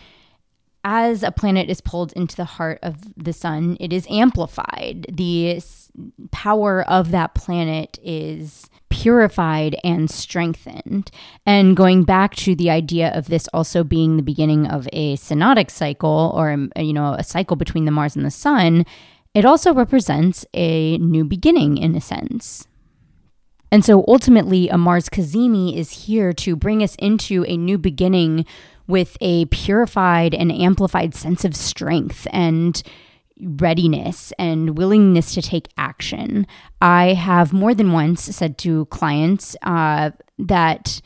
as 0.85 1.23
a 1.23 1.33
planet 1.33 1.69
is 1.69 1.81
pulled 1.81 2.13
into 2.13 2.37
the 2.37 2.45
heart 2.45 2.79
of 2.83 2.97
the 3.17 3.33
sun, 3.33 3.77
it 3.81 3.93
is 3.93 4.07
amplified. 4.09 5.07
The 5.11 5.61
power 6.31 6.83
of 6.83 7.11
that 7.11 7.35
planet 7.35 7.99
is 8.03 8.69
purified 8.95 9.77
and 9.83 10.09
strengthened. 10.09 11.11
And 11.45 11.77
going 11.77 12.05
back 12.05 12.37
to 12.37 12.55
the 12.55 12.71
idea 12.71 13.11
of 13.13 13.27
this 13.27 13.49
also 13.53 13.83
being 13.83 14.17
the 14.17 14.23
beginning 14.23 14.69
of 14.69 14.89
a 14.93 15.17
synodic 15.17 15.71
cycle 15.71 16.33
or 16.35 16.53
um, 16.53 16.71
you 16.77 16.93
know 16.93 17.15
a 17.15 17.25
cycle 17.25 17.57
between 17.57 17.87
the 17.87 17.91
Mars 17.91 18.15
and 18.15 18.25
the 18.25 18.31
sun, 18.31 18.87
it 19.35 19.45
also 19.45 19.75
represents 19.75 20.47
a 20.55 20.97
new 20.99 21.25
beginning 21.25 21.77
in 21.77 21.97
a 21.97 22.01
sense. 22.01 22.69
And 23.73 23.85
so 23.85 24.05
ultimately 24.07 24.69
a 24.69 24.79
Mars 24.79 25.09
Cazimi 25.09 25.77
is 25.77 26.07
here 26.07 26.33
to 26.35 26.55
bring 26.55 26.81
us 26.81 26.95
into 27.01 27.45
a 27.49 27.57
new 27.57 27.77
beginning 27.77 28.47
with 28.87 29.17
a 29.21 29.47
purified 29.47 30.35
and 30.35 30.53
amplified 30.53 31.17
sense 31.17 31.45
of 31.45 31.57
strength 31.57 32.29
and 32.31 32.81
readiness 33.41 34.33
and 34.39 34.79
willingness 34.79 35.35
to 35.35 35.43
take 35.43 35.69
action. 35.77 36.47
I 36.81 37.15
have 37.15 37.53
more 37.53 37.75
than 37.75 37.93
once 37.93 38.23
said 38.23 38.59
to 38.59 38.87
clients 38.87 39.57
uh, 39.63 40.11
that 40.39 41.01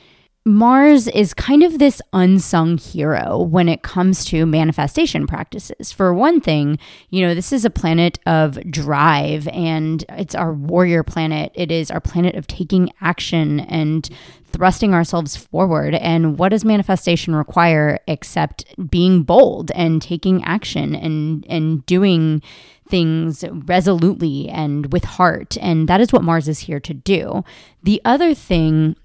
Mars 0.48 1.08
is 1.08 1.34
kind 1.34 1.62
of 1.62 1.78
this 1.78 2.00
unsung 2.14 2.78
hero 2.78 3.42
when 3.42 3.68
it 3.68 3.82
comes 3.82 4.24
to 4.26 4.46
manifestation 4.46 5.26
practices. 5.26 5.92
For 5.92 6.14
one 6.14 6.40
thing, 6.40 6.78
you 7.10 7.20
know, 7.20 7.34
this 7.34 7.52
is 7.52 7.66
a 7.66 7.70
planet 7.70 8.18
of 8.24 8.58
drive 8.70 9.46
and 9.48 10.06
it's 10.08 10.34
our 10.34 10.54
warrior 10.54 11.02
planet. 11.02 11.52
It 11.54 11.70
is 11.70 11.90
our 11.90 12.00
planet 12.00 12.34
of 12.34 12.46
taking 12.46 12.90
action 13.02 13.60
and 13.60 14.08
thrusting 14.52 14.94
ourselves 14.94 15.37
forward. 15.37 15.94
And 15.94 16.38
what 16.38 16.50
does 16.50 16.64
manifestation 16.64 17.34
require 17.34 17.98
except 18.06 18.64
being 18.90 19.22
bold 19.22 19.70
and 19.74 20.00
taking 20.00 20.44
action 20.44 20.94
and, 20.94 21.46
and 21.48 21.84
doing 21.87 22.42
things 22.88 23.44
resolutely 23.50 24.48
and 24.48 24.92
with 24.92 25.04
heart? 25.04 25.56
And 25.61 25.88
that 25.88 26.00
is 26.00 26.12
what 26.12 26.24
Mars 26.24 26.48
is 26.48 26.61
here 26.61 26.80
to 26.80 26.94
do. 26.94 27.44
The 27.82 28.00
other 28.04 28.34
thing 28.34 28.96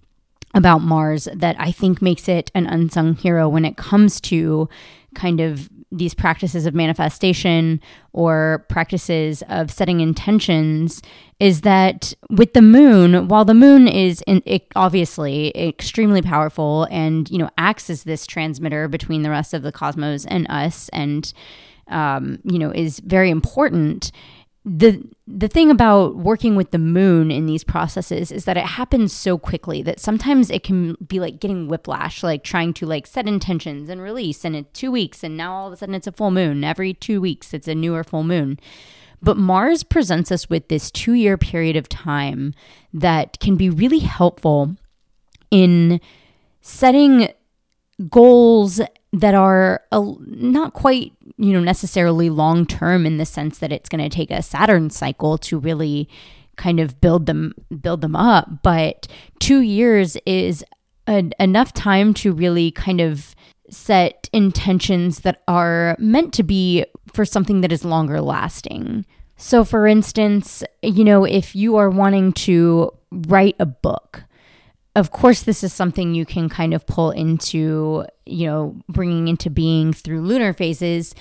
about 0.53 0.79
Mars 0.79 1.27
that 1.33 1.55
I 1.59 1.71
think 1.71 2.01
makes 2.01 2.27
it 2.29 2.51
an 2.53 2.67
unsung 2.67 3.15
hero 3.15 3.49
when 3.49 3.65
it 3.65 3.77
comes 3.77 4.21
to 4.21 4.69
kind 5.15 5.41
of 5.41 5.69
these 5.93 6.13
practices 6.15 6.65
of 6.65 6.73
manifestation 6.73 7.79
or 8.13 8.65
practices 8.67 9.43
of 9.47 9.71
setting 9.71 9.99
intentions 9.99 11.01
is 11.39 11.61
that 11.61 12.13
with 12.29 12.53
the 12.53 12.61
moon 12.61 13.27
while 13.27 13.45
the 13.45 13.53
moon 13.53 13.87
is 13.87 14.23
in, 14.25 14.41
obviously 14.75 15.55
extremely 15.55 16.21
powerful 16.21 16.87
and 16.89 17.29
you 17.29 17.37
know 17.37 17.49
acts 17.57 17.89
as 17.89 18.03
this 18.03 18.25
transmitter 18.25 18.87
between 18.87 19.21
the 19.21 19.29
rest 19.29 19.53
of 19.53 19.61
the 19.61 19.71
cosmos 19.71 20.25
and 20.25 20.47
us 20.49 20.89
and 20.89 21.33
um, 21.89 22.39
you 22.43 22.57
know 22.57 22.71
is 22.71 22.99
very 23.01 23.29
important 23.29 24.11
the 24.65 25.03
the 25.27 25.49
thing 25.49 25.69
about 25.69 26.15
working 26.15 26.55
with 26.55 26.71
the 26.71 26.77
moon 26.77 27.31
in 27.31 27.45
these 27.45 27.63
processes 27.63 28.31
is 28.31 28.45
that 28.45 28.55
it 28.55 28.65
happens 28.65 29.11
so 29.11 29.37
quickly 29.37 29.81
that 29.81 29.99
sometimes 29.99 30.49
it 30.49 30.63
can 30.63 30.95
be 31.05 31.19
like 31.19 31.39
getting 31.39 31.67
whiplash 31.67 32.23
like 32.23 32.43
trying 32.43 32.73
to 32.73 32.85
like 32.85 33.05
set 33.05 33.27
intentions 33.27 33.89
and 33.89 34.01
release 34.01 34.45
and 34.45 34.55
it 34.55 34.73
2 34.73 34.91
weeks 34.91 35.23
and 35.23 35.35
now 35.35 35.53
all 35.53 35.67
of 35.67 35.73
a 35.73 35.77
sudden 35.77 35.95
it's 35.95 36.07
a 36.07 36.13
full 36.13 36.31
moon. 36.31 36.63
Every 36.63 36.93
2 36.93 37.19
weeks 37.19 37.53
it's 37.53 37.67
a 37.67 37.75
newer 37.75 38.03
full 38.03 38.23
moon. 38.23 38.57
But 39.21 39.37
Mars 39.37 39.83
presents 39.83 40.31
us 40.31 40.49
with 40.49 40.69
this 40.69 40.91
2 40.91 41.13
year 41.13 41.37
period 41.37 41.75
of 41.75 41.89
time 41.89 42.53
that 42.93 43.39
can 43.41 43.57
be 43.57 43.69
really 43.69 43.99
helpful 43.99 44.75
in 45.51 45.99
setting 46.61 47.29
goals 48.09 48.79
that 49.13 49.35
are 49.35 49.81
a, 49.91 50.03
not 50.25 50.73
quite 50.73 51.13
you 51.37 51.53
know 51.53 51.61
necessarily 51.61 52.29
long 52.29 52.65
term 52.65 53.05
in 53.05 53.17
the 53.17 53.25
sense 53.25 53.59
that 53.59 53.71
it's 53.71 53.87
going 53.87 54.03
to 54.03 54.09
take 54.09 54.31
a 54.31 54.41
Saturn 54.41 54.89
cycle 54.89 55.37
to 55.37 55.57
really 55.57 56.09
kind 56.57 56.79
of 56.79 56.99
build 56.99 57.27
them 57.27 57.53
build 57.81 58.01
them 58.01 58.15
up 58.15 58.61
but 58.63 59.07
2 59.39 59.61
years 59.61 60.17
is 60.25 60.65
a, 61.07 61.29
enough 61.39 61.73
time 61.73 62.13
to 62.15 62.33
really 62.33 62.71
kind 62.71 62.99
of 62.99 63.35
set 63.69 64.29
intentions 64.33 65.19
that 65.21 65.41
are 65.47 65.95
meant 65.99 66.33
to 66.33 66.43
be 66.43 66.85
for 67.11 67.25
something 67.25 67.61
that 67.61 67.71
is 67.71 67.83
longer 67.83 68.21
lasting. 68.21 69.05
So 69.37 69.63
for 69.63 69.87
instance 69.87 70.63
you 70.81 71.03
know 71.03 71.23
if 71.23 71.55
you 71.55 71.75
are 71.75 71.89
wanting 71.89 72.33
to 72.33 72.91
write 73.11 73.55
a 73.59 73.65
book 73.65 74.23
of 74.95 75.11
course, 75.11 75.41
this 75.41 75.63
is 75.63 75.73
something 75.73 76.13
you 76.13 76.25
can 76.25 76.49
kind 76.49 76.73
of 76.73 76.85
pull 76.85 77.11
into, 77.11 78.05
you 78.25 78.47
know, 78.47 78.75
bringing 78.87 79.27
into 79.27 79.49
being 79.49 79.91
through 79.91 80.21
lunar 80.21 80.53
phases. 80.53 81.15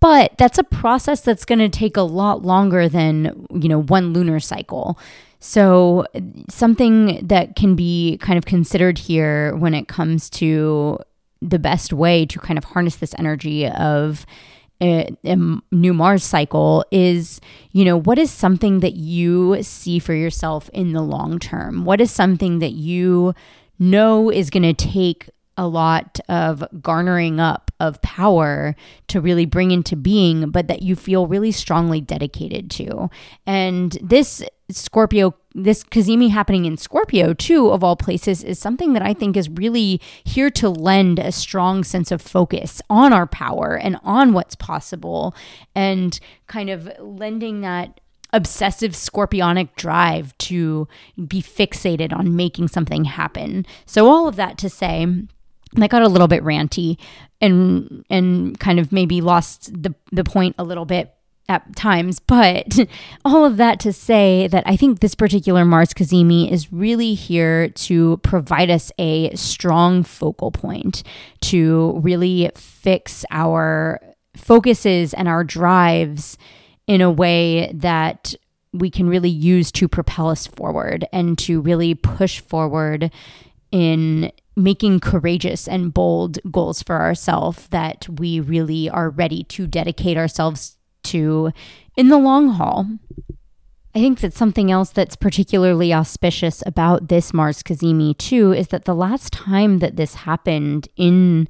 But 0.00 0.38
that's 0.38 0.58
a 0.58 0.64
process 0.64 1.20
that's 1.20 1.44
going 1.44 1.58
to 1.58 1.68
take 1.68 1.96
a 1.96 2.02
lot 2.02 2.42
longer 2.42 2.88
than, 2.88 3.46
you 3.52 3.68
know, 3.68 3.82
one 3.82 4.12
lunar 4.12 4.40
cycle. 4.40 4.98
So, 5.40 6.06
something 6.48 7.26
that 7.26 7.54
can 7.54 7.76
be 7.76 8.18
kind 8.20 8.38
of 8.38 8.44
considered 8.44 8.98
here 8.98 9.54
when 9.56 9.74
it 9.74 9.88
comes 9.88 10.30
to 10.30 10.98
the 11.40 11.58
best 11.58 11.92
way 11.92 12.26
to 12.26 12.38
kind 12.38 12.58
of 12.58 12.64
harness 12.64 12.96
this 12.96 13.14
energy 13.18 13.68
of 13.68 14.26
Eh, 14.80 15.10
a, 15.24 15.32
a, 15.32 15.58
new 15.72 15.92
Mars 15.92 16.22
cycle 16.22 16.84
is, 16.92 17.40
you 17.72 17.84
know, 17.84 17.96
what 17.96 18.18
is 18.18 18.30
something 18.30 18.80
that 18.80 18.94
you 18.94 19.60
see 19.62 19.98
for 19.98 20.14
yourself 20.14 20.70
in 20.72 20.92
the 20.92 21.02
long 21.02 21.38
term? 21.38 21.84
What 21.84 22.00
is 22.00 22.12
something 22.12 22.60
that 22.60 22.72
you 22.72 23.34
know 23.78 24.30
is 24.30 24.50
going 24.50 24.62
to 24.62 24.74
take 24.74 25.30
a 25.56 25.66
lot 25.66 26.20
of 26.28 26.64
garnering 26.80 27.40
up 27.40 27.67
of 27.80 28.00
power 28.02 28.74
to 29.08 29.20
really 29.20 29.46
bring 29.46 29.70
into 29.70 29.96
being, 29.96 30.50
but 30.50 30.68
that 30.68 30.82
you 30.82 30.96
feel 30.96 31.26
really 31.26 31.52
strongly 31.52 32.00
dedicated 32.00 32.70
to. 32.72 33.08
And 33.46 33.96
this 34.02 34.42
Scorpio, 34.70 35.34
this 35.54 35.82
Cazimi 35.82 36.28
happening 36.28 36.66
in 36.66 36.76
Scorpio, 36.76 37.32
too, 37.32 37.70
of 37.70 37.82
all 37.82 37.96
places, 37.96 38.44
is 38.44 38.58
something 38.58 38.92
that 38.92 39.02
I 39.02 39.14
think 39.14 39.36
is 39.36 39.48
really 39.48 40.00
here 40.24 40.50
to 40.50 40.68
lend 40.68 41.18
a 41.18 41.32
strong 41.32 41.84
sense 41.84 42.12
of 42.12 42.20
focus 42.20 42.82
on 42.90 43.12
our 43.12 43.26
power 43.26 43.78
and 43.78 43.98
on 44.02 44.34
what's 44.34 44.54
possible 44.54 45.34
and 45.74 46.20
kind 46.48 46.68
of 46.68 46.90
lending 47.00 47.62
that 47.62 48.00
obsessive 48.32 48.92
scorpionic 48.92 49.74
drive 49.76 50.36
to 50.36 50.86
be 51.26 51.40
fixated 51.40 52.12
on 52.12 52.36
making 52.36 52.68
something 52.68 53.04
happen. 53.04 53.64
So 53.86 54.10
all 54.10 54.28
of 54.28 54.36
that 54.36 54.58
to 54.58 54.68
say 54.68 55.06
that 55.74 55.90
got 55.90 56.02
a 56.02 56.08
little 56.08 56.28
bit 56.28 56.42
ranty 56.42 56.98
and 57.40 58.04
and 58.10 58.58
kind 58.58 58.78
of 58.78 58.92
maybe 58.92 59.20
lost 59.20 59.70
the 59.82 59.94
the 60.12 60.24
point 60.24 60.54
a 60.58 60.64
little 60.64 60.84
bit 60.84 61.14
at 61.48 61.74
times, 61.76 62.18
but 62.26 62.78
all 63.24 63.44
of 63.44 63.56
that 63.56 63.80
to 63.80 63.92
say 63.92 64.46
that 64.48 64.64
I 64.66 64.76
think 64.76 65.00
this 65.00 65.14
particular 65.14 65.64
Mars 65.64 65.94
Cazimi 65.94 66.50
is 66.50 66.72
really 66.72 67.14
here 67.14 67.68
to 67.70 68.18
provide 68.18 68.70
us 68.70 68.92
a 68.98 69.34
strong 69.34 70.02
focal 70.02 70.50
point 70.50 71.02
to 71.42 71.98
really 72.02 72.50
fix 72.54 73.24
our 73.30 74.00
focuses 74.36 75.14
and 75.14 75.26
our 75.26 75.42
drives 75.42 76.38
in 76.86 77.00
a 77.00 77.10
way 77.10 77.72
that 77.74 78.34
we 78.72 78.90
can 78.90 79.08
really 79.08 79.30
use 79.30 79.72
to 79.72 79.88
propel 79.88 80.28
us 80.28 80.46
forward 80.46 81.06
and 81.12 81.38
to 81.38 81.60
really 81.60 81.94
push 81.94 82.40
forward 82.40 83.10
in 83.72 84.30
making 84.58 85.00
courageous 85.00 85.68
and 85.68 85.94
bold 85.94 86.38
goals 86.50 86.82
for 86.82 87.00
ourselves 87.00 87.68
that 87.68 88.08
we 88.08 88.40
really 88.40 88.90
are 88.90 89.08
ready 89.08 89.44
to 89.44 89.66
dedicate 89.66 90.16
ourselves 90.16 90.76
to 91.04 91.52
in 91.96 92.08
the 92.08 92.18
long 92.18 92.50
haul. 92.50 92.86
I 93.94 94.00
think 94.00 94.20
that 94.20 94.34
something 94.34 94.70
else 94.70 94.90
that's 94.90 95.16
particularly 95.16 95.94
auspicious 95.94 96.62
about 96.66 97.08
this 97.08 97.32
Mars 97.32 97.62
Cazimi 97.62 98.16
too 98.18 98.52
is 98.52 98.68
that 98.68 98.84
the 98.84 98.94
last 98.94 99.32
time 99.32 99.78
that 99.78 99.96
this 99.96 100.14
happened 100.14 100.88
in 100.96 101.48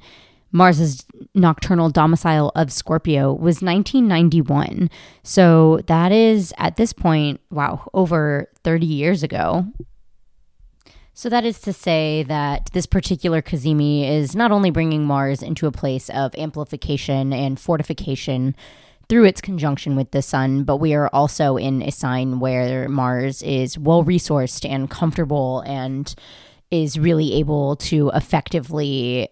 Mars's 0.51 1.05
nocturnal 1.35 1.89
domicile 1.89 2.51
of 2.55 2.71
Scorpio 2.71 3.33
was 3.33 3.61
1991. 3.61 4.89
So 5.23 5.81
that 5.87 6.11
is 6.11 6.53
at 6.57 6.75
this 6.75 6.93
point, 6.93 7.39
wow, 7.51 7.87
over 7.93 8.49
30 8.63 8.85
years 8.85 9.21
ago. 9.21 9.65
So 11.19 11.27
that 11.27 11.43
is 11.43 11.59
to 11.63 11.73
say 11.73 12.23
that 12.29 12.69
this 12.71 12.85
particular 12.85 13.41
Cazimi 13.41 14.09
is 14.09 14.37
not 14.37 14.53
only 14.53 14.71
bringing 14.71 15.03
Mars 15.03 15.43
into 15.43 15.67
a 15.67 15.71
place 15.71 16.09
of 16.11 16.33
amplification 16.35 17.33
and 17.33 17.59
fortification 17.59 18.55
through 19.09 19.25
its 19.25 19.41
conjunction 19.41 19.97
with 19.97 20.11
the 20.11 20.21
sun, 20.21 20.63
but 20.63 20.77
we 20.77 20.93
are 20.93 21.09
also 21.11 21.57
in 21.57 21.81
a 21.81 21.91
sign 21.91 22.39
where 22.39 22.87
Mars 22.87 23.41
is 23.41 23.77
well 23.77 24.05
resourced 24.05 24.65
and 24.65 24.89
comfortable 24.89 25.59
and 25.67 26.15
is 26.71 26.97
really 26.97 27.33
able 27.33 27.75
to 27.75 28.11
effectively 28.15 29.27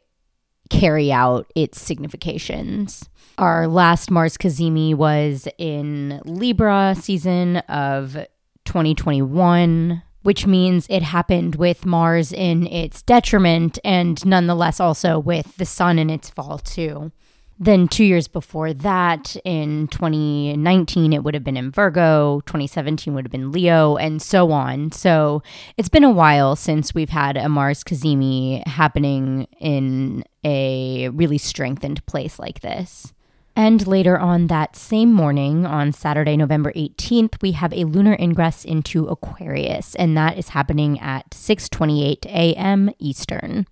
carry 0.70 1.10
out 1.10 1.50
its 1.56 1.80
significations. 1.80 3.10
Our 3.38 3.66
last 3.66 4.12
Mars 4.12 4.38
Cazimi 4.38 4.94
was 4.94 5.48
in 5.58 6.22
Libra 6.26 6.96
season 7.00 7.60
of 7.70 8.18
2021, 8.66 10.04
which 10.24 10.46
means 10.46 10.88
it 10.90 11.04
happened 11.04 11.56
with 11.56 11.86
Mars 11.86 12.32
in 12.32 12.68
its 12.68 13.02
detriment 13.02 13.80
and 13.84 14.26
nonetheless 14.26 14.80
also 14.80 15.20
with 15.20 15.56
the 15.58 15.66
sun 15.66 16.00
in 16.00 16.10
its 16.10 16.30
fall, 16.30 16.58
too. 16.58 17.12
Then, 17.60 17.88
two 17.88 18.04
years 18.04 18.28
before 18.28 18.72
that, 18.72 19.36
in 19.44 19.88
2019, 19.88 21.12
it 21.12 21.24
would 21.24 21.34
have 21.34 21.44
been 21.44 21.58
in 21.58 21.72
Virgo, 21.72 22.42
2017 22.46 23.16
would 23.16 23.26
have 23.26 23.32
been 23.32 23.52
Leo, 23.52 23.96
and 23.98 24.22
so 24.22 24.52
on. 24.52 24.92
So, 24.92 25.42
it's 25.76 25.90
been 25.90 26.04
a 26.04 26.12
while 26.12 26.56
since 26.56 26.94
we've 26.94 27.10
had 27.10 27.36
a 27.36 27.50
Mars 27.50 27.84
Cazimi 27.84 28.66
happening 28.68 29.48
in 29.60 30.24
a 30.44 31.10
really 31.10 31.40
strengthened 31.40 32.06
place 32.06 32.38
like 32.38 32.60
this. 32.60 33.12
And 33.58 33.88
later 33.88 34.20
on 34.20 34.48
that 34.48 34.76
same 34.76 35.12
morning, 35.12 35.66
on 35.66 35.92
Saturday, 35.92 36.38
November 36.38 36.72
18th, 36.74 37.42
we 37.42 37.54
have 37.54 37.74
a 37.74 37.86
lunar 37.86 38.16
ingress 38.20 38.64
into 38.64 39.08
Aquarius, 39.08 39.96
and 39.96 40.16
that 40.16 40.38
is 40.38 40.50
happening 40.50 41.00
at 41.00 41.32
6:28 41.32 42.28
a.m. 42.28 42.92
Eastern. 43.00 43.66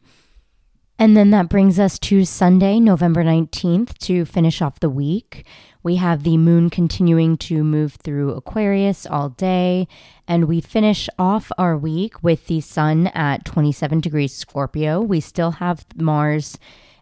And 0.97 1.15
then 1.15 1.29
that 1.29 1.49
brings 1.49 1.77
us 1.77 1.99
to 1.99 2.25
Sunday, 2.25 2.79
November 2.79 3.23
19th, 3.23 3.95
to 3.99 4.25
finish 4.25 4.59
off 4.59 4.79
the 4.79 4.89
week. 4.89 5.45
We 5.83 5.97
have 5.97 6.23
the 6.23 6.37
moon 6.37 6.71
continuing 6.71 7.37
to 7.45 7.63
move 7.63 7.93
through 7.93 8.31
Aquarius 8.31 9.05
all 9.05 9.29
day, 9.29 9.87
and 10.27 10.45
we 10.45 10.61
finish 10.61 11.09
off 11.19 11.51
our 11.59 11.77
week 11.77 12.23
with 12.23 12.47
the 12.47 12.59
sun 12.59 13.07
at 13.13 13.45
27 13.45 13.99
degrees 13.99 14.33
Scorpio. 14.33 14.99
We 14.99 15.19
still 15.19 15.51
have 15.51 15.85
Mars 15.95 16.57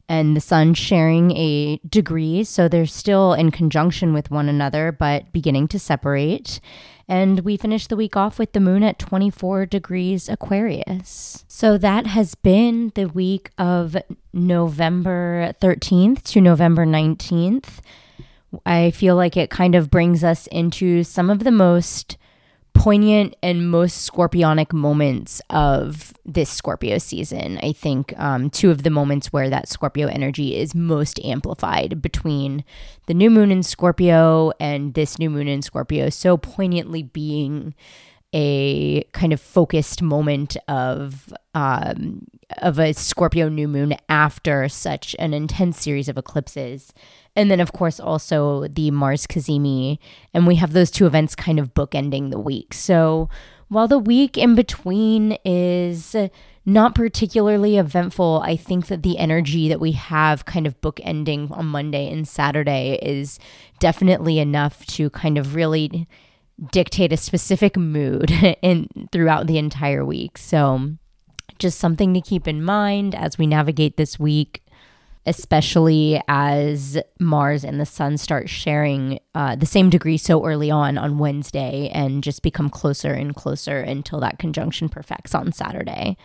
and 0.09 0.35
the 0.35 0.41
sun 0.41 0.73
sharing 0.73 1.31
a 1.31 1.79
degree, 1.87 2.43
so 2.43 2.67
they're 2.67 2.85
still 2.85 3.33
in 3.33 3.51
conjunction 3.51 4.13
with 4.13 4.31
one 4.31 4.49
another, 4.49 4.91
but 4.91 5.31
beginning 5.31 5.67
to 5.69 5.79
separate. 5.79 6.59
And 7.07 7.41
we 7.41 7.57
finished 7.57 7.89
the 7.89 7.95
week 7.95 8.15
off 8.15 8.39
with 8.39 8.53
the 8.53 8.59
moon 8.59 8.83
at 8.83 8.99
24 8.99 9.65
degrees 9.65 10.29
Aquarius. 10.29 11.43
So 11.47 11.77
that 11.77 12.07
has 12.07 12.35
been 12.35 12.91
the 12.95 13.05
week 13.05 13.49
of 13.57 13.97
November 14.31 15.53
13th 15.61 16.23
to 16.23 16.41
November 16.41 16.85
19th. 16.85 17.79
I 18.65 18.91
feel 18.91 19.15
like 19.15 19.35
it 19.35 19.49
kind 19.49 19.75
of 19.75 19.89
brings 19.89 20.23
us 20.23 20.47
into 20.47 21.03
some 21.03 21.29
of 21.29 21.43
the 21.43 21.51
most 21.51 22.17
poignant 22.83 23.33
and 23.41 23.71
most 23.71 24.11
scorpionic 24.11 24.73
moments 24.73 25.41
of 25.49 26.13
this 26.25 26.49
Scorpio 26.49 26.97
season. 26.97 27.57
I 27.63 27.71
think 27.71 28.13
um, 28.19 28.49
two 28.49 28.71
of 28.71 28.83
the 28.83 28.89
moments 28.89 29.31
where 29.31 29.49
that 29.49 29.69
Scorpio 29.69 30.07
energy 30.09 30.57
is 30.57 30.75
most 30.75 31.17
amplified 31.23 32.01
between 32.01 32.65
the 33.05 33.13
new 33.13 33.29
moon 33.29 33.53
in 33.53 33.63
Scorpio 33.63 34.51
and 34.59 34.95
this 34.95 35.17
new 35.17 35.29
moon 35.29 35.47
in 35.47 35.61
Scorpio, 35.61 36.09
so 36.09 36.35
poignantly 36.35 37.03
being 37.03 37.73
a 38.33 39.03
kind 39.13 39.31
of 39.31 39.39
focused 39.39 40.01
moment 40.01 40.57
of 40.67 41.33
um, 41.53 42.25
of 42.57 42.79
a 42.79 42.93
Scorpio 42.93 43.47
new 43.49 43.67
moon 43.67 43.95
after 44.09 44.67
such 44.67 45.15
an 45.19 45.33
intense 45.33 45.79
series 45.79 46.09
of 46.09 46.17
eclipses 46.17 46.93
and 47.35 47.49
then, 47.49 47.59
of 47.59 47.73
course, 47.73 47.99
also 47.99 48.67
the 48.67 48.91
Mars 48.91 49.25
Cazimi. 49.25 49.97
And 50.33 50.45
we 50.45 50.55
have 50.55 50.73
those 50.73 50.91
two 50.91 51.07
events 51.07 51.35
kind 51.35 51.59
of 51.59 51.73
bookending 51.73 52.29
the 52.29 52.39
week. 52.39 52.73
So 52.73 53.29
while 53.69 53.87
the 53.87 53.99
week 53.99 54.37
in 54.37 54.53
between 54.55 55.37
is 55.43 56.15
not 56.65 56.95
particularly 56.95 57.77
eventful, 57.77 58.41
I 58.45 58.55
think 58.55 58.87
that 58.87 59.01
the 59.01 59.17
energy 59.17 59.67
that 59.67 59.79
we 59.79 59.93
have 59.93 60.45
kind 60.45 60.67
of 60.67 60.79
bookending 60.81 61.49
on 61.51 61.65
Monday 61.65 62.11
and 62.11 62.27
Saturday 62.27 62.99
is 63.01 63.39
definitely 63.79 64.37
enough 64.37 64.85
to 64.87 65.09
kind 65.09 65.37
of 65.37 65.55
really 65.55 66.07
dictate 66.71 67.11
a 67.13 67.17
specific 67.17 67.77
mood 67.77 68.31
in 68.61 68.87
throughout 69.11 69.47
the 69.47 69.57
entire 69.57 70.05
week. 70.05 70.37
So 70.37 70.93
just 71.59 71.79
something 71.79 72.13
to 72.13 72.21
keep 72.21 72.47
in 72.47 72.63
mind 72.63 73.15
as 73.15 73.37
we 73.37 73.47
navigate 73.47 73.97
this 73.97 74.19
week 74.19 74.63
especially 75.25 76.21
as 76.27 76.97
Mars 77.19 77.63
and 77.63 77.79
the 77.79 77.85
Sun 77.85 78.17
start 78.17 78.49
sharing 78.49 79.19
uh, 79.33 79.55
the 79.55 79.65
same 79.65 79.89
degree 79.89 80.17
so 80.17 80.45
early 80.45 80.69
on 80.69 80.97
on 80.97 81.17
Wednesday 81.17 81.89
and 81.93 82.23
just 82.23 82.41
become 82.41 82.69
closer 82.69 83.13
and 83.13 83.35
closer 83.35 83.79
until 83.79 84.19
that 84.19 84.37
conjunction 84.37 84.89
perfects 84.89 85.33
on 85.33 85.51
Saturday. 85.51 86.17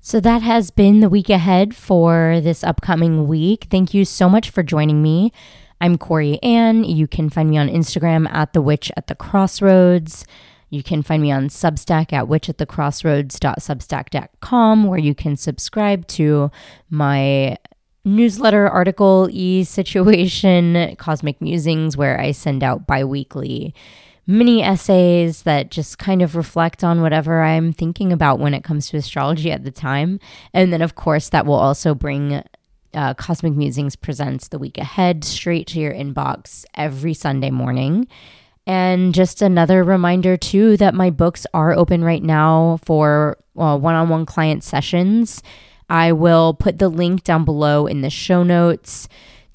So 0.00 0.20
that 0.20 0.42
has 0.42 0.70
been 0.70 1.00
the 1.00 1.10
week 1.10 1.28
ahead 1.28 1.74
for 1.74 2.40
this 2.40 2.64
upcoming 2.64 3.26
week. 3.26 3.66
Thank 3.70 3.92
you 3.92 4.04
so 4.04 4.28
much 4.28 4.48
for 4.48 4.62
joining 4.62 5.02
me. 5.02 5.32
I'm 5.80 5.96
Corianne. 5.96 6.84
You 6.84 7.06
can 7.06 7.30
find 7.30 7.48
me 7.48 7.56
on 7.56 7.68
Instagram 7.68 8.28
at 8.30 8.52
the 8.52 8.60
witch 8.60 8.90
at 8.96 9.06
the 9.06 9.14
crossroads. 9.14 10.26
You 10.68 10.82
can 10.82 11.02
find 11.02 11.22
me 11.22 11.30
on 11.32 11.48
Substack 11.48 12.12
at 12.12 12.26
witchatthecrossroads.substack.com, 12.26 14.86
where 14.86 14.98
you 14.98 15.14
can 15.14 15.36
subscribe 15.36 16.06
to 16.08 16.50
my 16.90 17.56
newsletter 18.04 18.68
article 18.68 19.30
e 19.32 19.64
situation, 19.64 20.96
Cosmic 20.96 21.40
Musings, 21.40 21.96
where 21.96 22.20
I 22.20 22.32
send 22.32 22.62
out 22.62 22.86
bi 22.86 23.02
weekly 23.04 23.74
mini 24.26 24.62
essays 24.62 25.42
that 25.42 25.70
just 25.72 25.98
kind 25.98 26.22
of 26.22 26.36
reflect 26.36 26.84
on 26.84 27.02
whatever 27.02 27.42
I'm 27.42 27.72
thinking 27.72 28.12
about 28.12 28.38
when 28.38 28.54
it 28.54 28.62
comes 28.62 28.88
to 28.88 28.96
astrology 28.96 29.50
at 29.50 29.64
the 29.64 29.72
time. 29.72 30.20
And 30.54 30.72
then, 30.72 30.82
of 30.82 30.94
course, 30.94 31.30
that 31.30 31.46
will 31.46 31.54
also 31.54 31.96
bring 31.96 32.44
uh, 32.94 33.14
Cosmic 33.14 33.54
Musings 33.54 33.96
Presents 33.96 34.48
the 34.48 34.58
week 34.58 34.78
ahead 34.78 35.24
straight 35.24 35.66
to 35.68 35.80
your 35.80 35.92
inbox 35.92 36.64
every 36.74 37.14
Sunday 37.14 37.50
morning. 37.50 38.08
And 38.66 39.14
just 39.14 39.42
another 39.42 39.82
reminder, 39.82 40.36
too, 40.36 40.76
that 40.76 40.94
my 40.94 41.10
books 41.10 41.46
are 41.54 41.72
open 41.72 42.04
right 42.04 42.22
now 42.22 42.78
for 42.84 43.38
one 43.54 43.94
on 43.94 44.08
one 44.08 44.26
client 44.26 44.62
sessions. 44.64 45.42
I 45.88 46.12
will 46.12 46.54
put 46.54 46.78
the 46.78 46.88
link 46.88 47.24
down 47.24 47.44
below 47.44 47.86
in 47.86 48.00
the 48.00 48.10
show 48.10 48.42
notes 48.42 49.08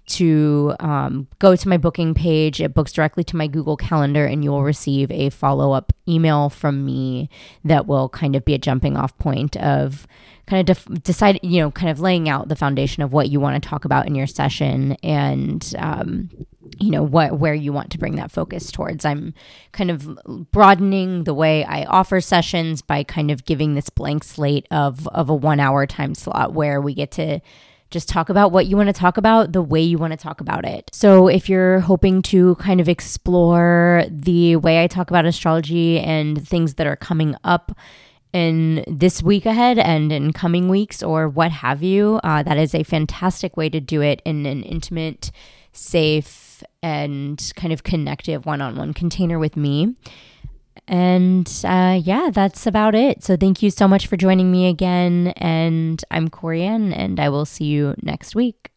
to 0.07 0.75
um, 0.79 1.27
go 1.39 1.55
to 1.55 1.69
my 1.69 1.77
booking 1.77 2.13
page. 2.13 2.61
It 2.61 2.73
books 2.73 2.91
directly 2.91 3.23
to 3.25 3.35
my 3.35 3.47
Google 3.47 3.77
Calendar, 3.77 4.25
and 4.25 4.43
you 4.43 4.51
will 4.51 4.63
receive 4.63 5.11
a 5.11 5.29
follow 5.29 5.71
up 5.71 5.93
email 6.07 6.49
from 6.49 6.85
me 6.85 7.29
that 7.63 7.87
will 7.87 8.09
kind 8.09 8.35
of 8.35 8.45
be 8.45 8.53
a 8.53 8.59
jumping 8.59 8.97
off 8.97 9.17
point 9.17 9.57
of 9.57 10.07
kind 10.47 10.59
of 10.59 10.77
def- 10.77 11.03
decide, 11.03 11.39
you 11.41 11.59
know, 11.59 11.71
kind 11.71 11.89
of 11.89 11.99
laying 11.99 12.29
out 12.29 12.49
the 12.49 12.55
foundation 12.55 13.01
of 13.01 13.11
what 13.11 13.29
you 13.29 13.39
want 13.39 13.61
to 13.61 13.69
talk 13.69 13.83
about 13.83 14.05
in 14.05 14.13
your 14.13 14.27
session 14.27 14.93
and, 15.03 15.73
um, 15.79 16.29
you 16.79 16.91
know 16.91 17.03
what 17.03 17.39
where 17.39 17.53
you 17.53 17.71
want 17.71 17.91
to 17.91 17.97
bring 17.97 18.15
that 18.15 18.31
focus 18.31 18.71
towards 18.71 19.05
i'm 19.05 19.33
kind 19.71 19.91
of 19.91 20.17
broadening 20.51 21.23
the 21.23 21.33
way 21.33 21.63
i 21.65 21.85
offer 21.85 22.19
sessions 22.19 22.81
by 22.81 23.03
kind 23.03 23.29
of 23.29 23.45
giving 23.45 23.75
this 23.75 23.89
blank 23.89 24.23
slate 24.23 24.67
of 24.71 25.07
of 25.09 25.29
a 25.29 25.35
1 25.35 25.59
hour 25.59 25.85
time 25.85 26.15
slot 26.15 26.53
where 26.53 26.81
we 26.81 26.93
get 26.93 27.11
to 27.11 27.39
just 27.95 28.09
talk 28.09 28.27
about 28.27 28.51
what 28.51 28.65
you 28.65 28.75
want 28.75 28.87
to 28.87 28.93
talk 28.93 29.15
about 29.15 29.53
the 29.53 29.61
way 29.61 29.79
you 29.79 29.97
want 29.97 30.11
to 30.11 30.17
talk 30.17 30.41
about 30.41 30.65
it. 30.65 30.89
So, 30.91 31.29
if 31.29 31.47
you're 31.47 31.79
hoping 31.79 32.21
to 32.23 32.55
kind 32.55 32.81
of 32.81 32.89
explore 32.89 34.03
the 34.09 34.57
way 34.57 34.83
I 34.83 34.87
talk 34.87 35.09
about 35.09 35.25
astrology 35.25 35.97
and 36.01 36.45
things 36.45 36.73
that 36.73 36.87
are 36.87 36.97
coming 36.97 37.37
up 37.45 37.71
in 38.33 38.83
this 38.85 39.23
week 39.23 39.45
ahead 39.45 39.79
and 39.79 40.11
in 40.11 40.33
coming 40.33 40.67
weeks 40.67 41.01
or 41.01 41.29
what 41.29 41.51
have 41.51 41.81
you, 41.81 42.19
uh, 42.21 42.43
that 42.43 42.57
is 42.57 42.75
a 42.75 42.83
fantastic 42.83 43.55
way 43.55 43.69
to 43.69 43.79
do 43.79 44.01
it 44.01 44.21
in 44.25 44.45
an 44.45 44.63
intimate, 44.63 45.31
safe, 45.71 46.61
and 46.83 47.53
kind 47.55 47.71
of 47.71 47.83
connective 47.83 48.45
one 48.45 48.61
on 48.61 48.75
one 48.75 48.93
container 48.93 49.39
with 49.39 49.55
me. 49.55 49.95
And 50.87 51.51
uh, 51.63 51.99
yeah, 52.03 52.29
that's 52.31 52.67
about 52.67 52.95
it. 52.95 53.23
So 53.23 53.35
thank 53.35 53.63
you 53.63 53.71
so 53.71 53.87
much 53.87 54.07
for 54.07 54.17
joining 54.17 54.51
me 54.51 54.67
again. 54.67 55.33
And 55.37 56.03
I'm 56.11 56.29
Corianne, 56.29 56.95
and 56.95 57.19
I 57.19 57.29
will 57.29 57.45
see 57.45 57.65
you 57.65 57.95
next 58.01 58.35
week. 58.35 58.71